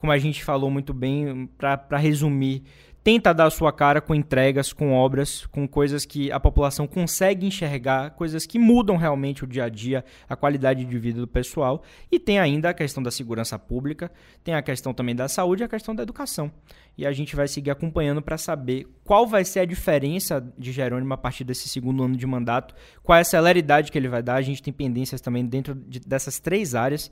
Como 0.00 0.10
a 0.10 0.18
gente 0.18 0.42
falou 0.42 0.68
muito 0.68 0.92
bem, 0.92 1.48
para 1.56 1.96
resumir, 1.96 2.64
tenta 3.02 3.32
dar 3.32 3.46
a 3.46 3.50
sua 3.50 3.72
cara 3.72 4.00
com 4.00 4.14
entregas, 4.14 4.72
com 4.72 4.92
obras, 4.92 5.46
com 5.46 5.66
coisas 5.66 6.04
que 6.04 6.30
a 6.30 6.38
população 6.38 6.86
consegue 6.86 7.46
enxergar, 7.46 8.10
coisas 8.10 8.46
que 8.46 8.58
mudam 8.58 8.96
realmente 8.96 9.44
o 9.44 9.46
dia 9.46 9.64
a 9.64 9.68
dia, 9.68 10.04
a 10.28 10.36
qualidade 10.36 10.84
de 10.84 10.98
vida 10.98 11.20
do 11.20 11.26
pessoal. 11.26 11.82
E 12.10 12.18
tem 12.18 12.38
ainda 12.38 12.70
a 12.70 12.74
questão 12.74 13.02
da 13.02 13.10
segurança 13.10 13.58
pública, 13.58 14.10
tem 14.44 14.54
a 14.54 14.62
questão 14.62 14.92
também 14.92 15.14
da 15.14 15.28
saúde 15.28 15.62
e 15.62 15.64
a 15.64 15.68
questão 15.68 15.94
da 15.94 16.02
educação. 16.02 16.52
E 16.96 17.06
a 17.06 17.12
gente 17.12 17.34
vai 17.34 17.48
seguir 17.48 17.70
acompanhando 17.70 18.20
para 18.20 18.36
saber 18.36 18.86
qual 19.04 19.26
vai 19.26 19.44
ser 19.44 19.60
a 19.60 19.64
diferença 19.64 20.46
de 20.58 20.70
Jerônimo 20.70 21.14
a 21.14 21.16
partir 21.16 21.44
desse 21.44 21.68
segundo 21.68 22.04
ano 22.04 22.16
de 22.16 22.26
mandato, 22.26 22.74
qual 23.02 23.16
é 23.16 23.22
a 23.22 23.24
celeridade 23.24 23.90
que 23.90 23.96
ele 23.96 24.08
vai 24.08 24.22
dar. 24.22 24.34
A 24.34 24.42
gente 24.42 24.62
tem 24.62 24.72
pendências 24.72 25.20
também 25.20 25.46
dentro 25.46 25.74
de, 25.74 26.00
dessas 26.00 26.38
três 26.38 26.74
áreas 26.74 27.10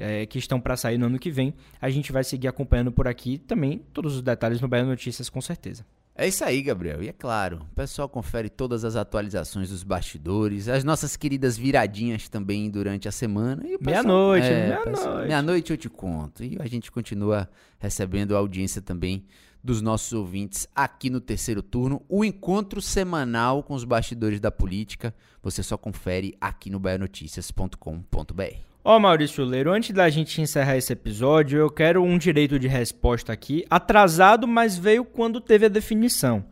é, 0.00 0.26
que 0.26 0.38
estão 0.38 0.60
para 0.60 0.76
sair 0.76 0.98
no 0.98 1.06
ano 1.06 1.18
que 1.18 1.30
vem. 1.30 1.54
A 1.80 1.90
gente 1.90 2.10
vai 2.10 2.24
seguir 2.24 2.48
acompanhando 2.48 2.90
por 2.90 3.06
aqui 3.06 3.38
também 3.38 3.82
todos 3.92 4.16
os 4.16 4.22
detalhes 4.22 4.60
no 4.60 4.66
Bahia 4.66 4.84
Notícias, 4.84 5.28
com 5.28 5.40
certeza. 5.40 5.84
É 6.14 6.28
isso 6.28 6.44
aí, 6.44 6.60
Gabriel. 6.60 7.02
E 7.02 7.08
é 7.08 7.12
claro, 7.12 7.60
o 7.72 7.74
pessoal 7.74 8.08
confere 8.08 8.50
todas 8.50 8.84
as 8.84 8.94
atualizações 8.94 9.70
dos 9.70 9.82
bastidores, 9.82 10.68
as 10.68 10.84
nossas 10.84 11.16
queridas 11.16 11.56
viradinhas 11.56 12.28
também 12.28 12.68
durante 12.68 13.08
a 13.08 13.12
semana. 13.12 13.62
Meia-noite, 13.80 14.46
é, 14.46 14.68
meia-noite. 14.68 15.28
Meia-noite 15.28 15.70
eu 15.70 15.76
te 15.78 15.88
conto. 15.88 16.44
E 16.44 16.58
a 16.60 16.66
gente 16.66 16.90
continua 16.90 17.48
recebendo 17.78 18.34
a 18.36 18.38
audiência 18.38 18.82
também 18.82 19.24
dos 19.62 19.80
nossos 19.80 20.12
ouvintes 20.12 20.68
aqui 20.74 21.08
no 21.08 21.20
terceiro 21.20 21.62
turno. 21.62 22.02
O 22.08 22.24
encontro 22.24 22.82
semanal 22.82 23.62
com 23.62 23.74
os 23.74 23.84
bastidores 23.84 24.40
da 24.40 24.50
política, 24.50 25.14
você 25.42 25.62
só 25.62 25.78
confere 25.78 26.36
aqui 26.40 26.68
no 26.68 26.78
baianoticias.com.br. 26.78 28.69
Ó, 28.82 28.96
oh, 28.96 29.00
Maurício 29.00 29.44
Leiro, 29.44 29.70
antes 29.70 29.90
da 29.90 30.08
gente 30.08 30.40
encerrar 30.40 30.74
esse 30.74 30.90
episódio, 30.90 31.58
eu 31.58 31.68
quero 31.68 32.02
um 32.02 32.16
direito 32.16 32.58
de 32.58 32.66
resposta 32.66 33.30
aqui, 33.30 33.62
atrasado, 33.68 34.48
mas 34.48 34.78
veio 34.78 35.04
quando 35.04 35.38
teve 35.38 35.66
a 35.66 35.68
definição. 35.68 36.42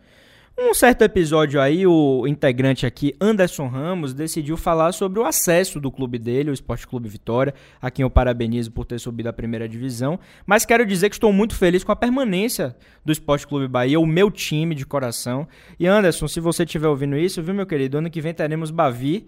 Um 0.58 0.74
certo 0.74 1.00
episódio 1.00 1.58
aí, 1.58 1.86
o 1.86 2.26
integrante 2.26 2.84
aqui, 2.84 3.14
Anderson 3.18 3.66
Ramos, 3.66 4.12
decidiu 4.12 4.58
falar 4.58 4.92
sobre 4.92 5.18
o 5.18 5.24
acesso 5.24 5.80
do 5.80 5.90
clube 5.90 6.18
dele, 6.18 6.50
o 6.50 6.52
Esporte 6.52 6.86
Clube 6.86 7.08
Vitória, 7.08 7.54
a 7.80 7.90
quem 7.90 8.02
eu 8.02 8.10
parabenizo 8.10 8.72
por 8.72 8.84
ter 8.84 8.98
subido 8.98 9.30
à 9.30 9.32
primeira 9.32 9.66
divisão. 9.66 10.20
Mas 10.44 10.66
quero 10.66 10.84
dizer 10.84 11.08
que 11.08 11.16
estou 11.16 11.32
muito 11.32 11.54
feliz 11.54 11.82
com 11.82 11.92
a 11.92 11.96
permanência 11.96 12.76
do 13.06 13.10
Esporte 13.12 13.46
Clube 13.46 13.68
Bahia, 13.68 13.98
o 13.98 14.04
meu 14.04 14.30
time 14.30 14.74
de 14.74 14.84
coração. 14.84 15.48
E 15.80 15.86
Anderson, 15.86 16.28
se 16.28 16.40
você 16.40 16.64
estiver 16.64 16.88
ouvindo 16.88 17.16
isso, 17.16 17.42
viu, 17.42 17.54
meu 17.54 17.64
querido, 17.64 17.96
ano 17.96 18.10
que 18.10 18.20
vem 18.20 18.34
teremos 18.34 18.70
Bavi 18.70 19.26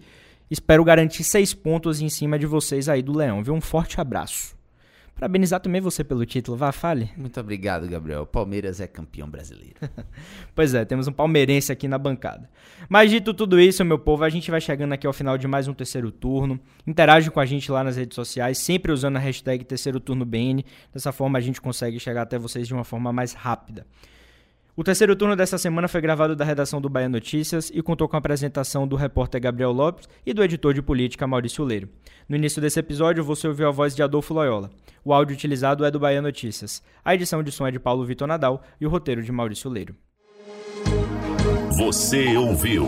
Espero 0.51 0.83
garantir 0.83 1.23
seis 1.23 1.53
pontos 1.53 2.01
em 2.01 2.09
cima 2.09 2.37
de 2.37 2.45
vocês 2.45 2.89
aí 2.89 3.01
do 3.01 3.15
Leão, 3.15 3.41
viu? 3.41 3.53
Um 3.53 3.61
forte 3.61 4.01
abraço. 4.01 4.53
Parabenizar 5.15 5.61
também 5.61 5.79
você 5.79 6.03
pelo 6.03 6.25
título, 6.25 6.57
vá, 6.57 6.73
fale. 6.73 7.09
Muito 7.15 7.39
obrigado, 7.39 7.87
Gabriel. 7.87 8.25
Palmeiras 8.25 8.81
é 8.81 8.87
campeão 8.87 9.29
brasileiro. 9.29 9.75
pois 10.53 10.73
é, 10.73 10.83
temos 10.83 11.07
um 11.07 11.13
palmeirense 11.13 11.71
aqui 11.71 11.87
na 11.87 11.97
bancada. 11.97 12.49
Mas 12.89 13.09
dito 13.09 13.33
tudo 13.33 13.61
isso, 13.61 13.85
meu 13.85 13.97
povo, 13.97 14.25
a 14.25 14.29
gente 14.29 14.51
vai 14.51 14.59
chegando 14.59 14.91
aqui 14.91 15.07
ao 15.07 15.13
final 15.13 15.37
de 15.37 15.47
mais 15.47 15.69
um 15.69 15.73
terceiro 15.73 16.11
turno. 16.11 16.59
Interage 16.85 17.31
com 17.31 17.39
a 17.39 17.45
gente 17.45 17.71
lá 17.71 17.81
nas 17.81 17.95
redes 17.95 18.15
sociais, 18.15 18.57
sempre 18.57 18.91
usando 18.91 19.15
a 19.15 19.19
hashtag 19.19 19.63
terceiro 19.63 20.01
turno 20.01 20.25
BN. 20.25 20.65
Dessa 20.93 21.13
forma 21.13 21.37
a 21.37 21.41
gente 21.41 21.61
consegue 21.61 21.97
chegar 21.97 22.23
até 22.23 22.37
vocês 22.37 22.67
de 22.67 22.73
uma 22.73 22.83
forma 22.83 23.13
mais 23.13 23.31
rápida. 23.31 23.87
O 24.73 24.85
terceiro 24.85 25.17
turno 25.17 25.35
dessa 25.35 25.57
semana 25.57 25.89
foi 25.89 25.99
gravado 25.99 26.33
da 26.33 26.45
redação 26.45 26.79
do 26.79 26.87
Bahia 26.87 27.09
Notícias 27.09 27.69
e 27.73 27.81
contou 27.81 28.07
com 28.07 28.15
a 28.15 28.19
apresentação 28.19 28.87
do 28.87 28.95
repórter 28.95 29.41
Gabriel 29.41 29.73
Lopes 29.73 30.07
e 30.25 30.33
do 30.33 30.41
editor 30.41 30.73
de 30.73 30.81
política 30.81 31.27
Maurício 31.27 31.65
Leiro. 31.65 31.89
No 32.27 32.37
início 32.37 32.61
desse 32.61 32.79
episódio, 32.79 33.21
você 33.21 33.49
ouviu 33.49 33.67
a 33.67 33.71
voz 33.71 33.93
de 33.93 34.01
Adolfo 34.01 34.33
Loyola. 34.33 34.71
O 35.03 35.13
áudio 35.13 35.35
utilizado 35.35 35.83
é 35.83 35.91
do 35.91 35.99
Bahia 35.99 36.21
Notícias. 36.21 36.81
A 37.03 37.13
edição 37.13 37.43
de 37.43 37.51
som 37.51 37.67
é 37.67 37.71
de 37.71 37.81
Paulo 37.81 38.05
Vitor 38.05 38.29
Nadal 38.29 38.63
e 38.79 38.85
o 38.85 38.89
roteiro 38.89 39.21
de 39.21 39.31
Maurício 39.31 39.69
Leiro. 39.69 39.93
Você 41.77 42.37
ouviu 42.37 42.85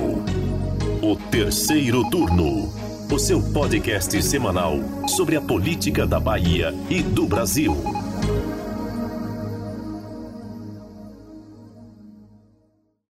o 1.02 1.16
terceiro 1.30 2.10
turno, 2.10 2.70
o 3.12 3.20
seu 3.20 3.42
podcast 3.52 4.24
semanal 4.24 4.78
sobre 5.10 5.36
a 5.36 5.42
política 5.42 6.08
da 6.08 6.20
Bahia 6.20 6.74
e 6.90 7.04
do 7.04 7.28
Brasil. 7.28 7.76